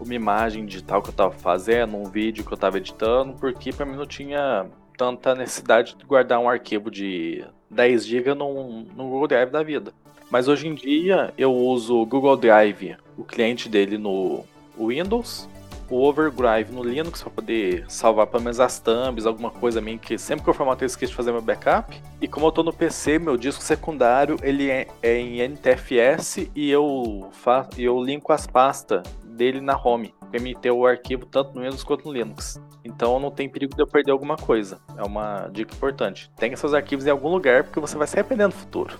[0.00, 3.86] uma imagem digital que eu tava fazendo, um vídeo que eu tava editando, porque pra
[3.86, 4.66] mim não tinha
[4.96, 9.92] tanta necessidade de guardar um arquivo de 10 GB num, num Google Drive da vida.
[10.30, 14.44] Mas hoje em dia eu uso o Google Drive, o cliente dele no
[14.78, 15.48] Windows,
[15.90, 20.18] o Overdrive no Linux para poder salvar pelo menos as thumbs, alguma coisa minha que
[20.18, 22.00] sempre que eu formatei eu esqueço de fazer meu backup.
[22.20, 26.70] E como eu tô no PC, meu disco secundário ele é, é em NTFS e
[26.70, 27.30] eu
[27.76, 32.12] eu linko as pastas dele na home, para o arquivo tanto no Windows quanto no
[32.12, 32.60] Linux.
[32.84, 34.78] Então não tem perigo de eu perder alguma coisa.
[34.96, 36.30] É uma dica importante.
[36.36, 38.98] Tenha seus arquivos em algum lugar porque você vai se arrepender no futuro.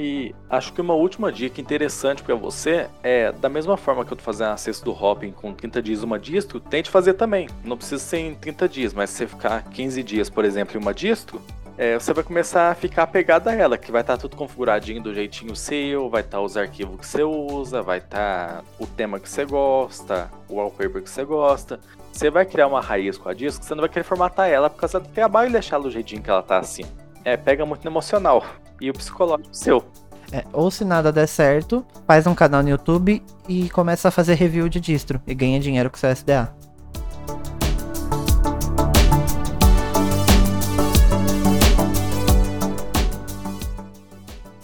[0.00, 4.16] E acho que uma última dica interessante para você é, da mesma forma que eu
[4.16, 7.48] tô fazendo acesso do Hopping com 30 dias uma distro, tente fazer também.
[7.64, 10.80] Não precisa ser em 30 dias, mas se você ficar 15 dias, por exemplo, em
[10.80, 11.42] uma distro,
[11.76, 15.02] é, você vai começar a ficar apegado a ela, que vai estar tá tudo configuradinho
[15.02, 18.86] do jeitinho seu, vai estar tá os arquivos que você usa, vai estar tá o
[18.86, 21.80] tema que você gosta, o wallpaper que você gosta.
[22.12, 24.78] Você vai criar uma raiz com a disco, você não vai querer formatar ela por
[24.78, 26.84] causa do trabalho e deixar ela do jeitinho que ela tá assim.
[27.28, 28.42] É, pega muito no emocional
[28.80, 29.84] e o psicológico seu.
[30.32, 34.32] É, ou se nada der certo, faz um canal no YouTube e começa a fazer
[34.32, 36.50] review de distro e ganha dinheiro com seu SDA.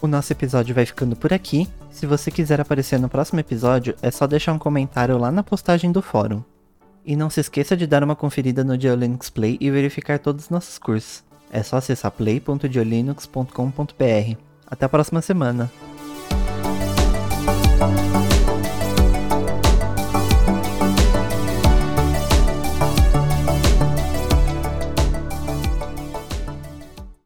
[0.01, 1.69] O nosso episódio vai ficando por aqui.
[1.91, 5.93] Se você quiser aparecer no próximo episódio, é só deixar um comentário lá na postagem
[5.93, 6.43] do fórum.
[7.05, 10.51] E não se esqueça de dar uma conferida no Geolinux Play e verificar todos os
[10.51, 11.23] nossos cursos.
[11.55, 14.37] É só acessar play.diolinux.com.br.
[14.67, 15.71] Até a próxima semana.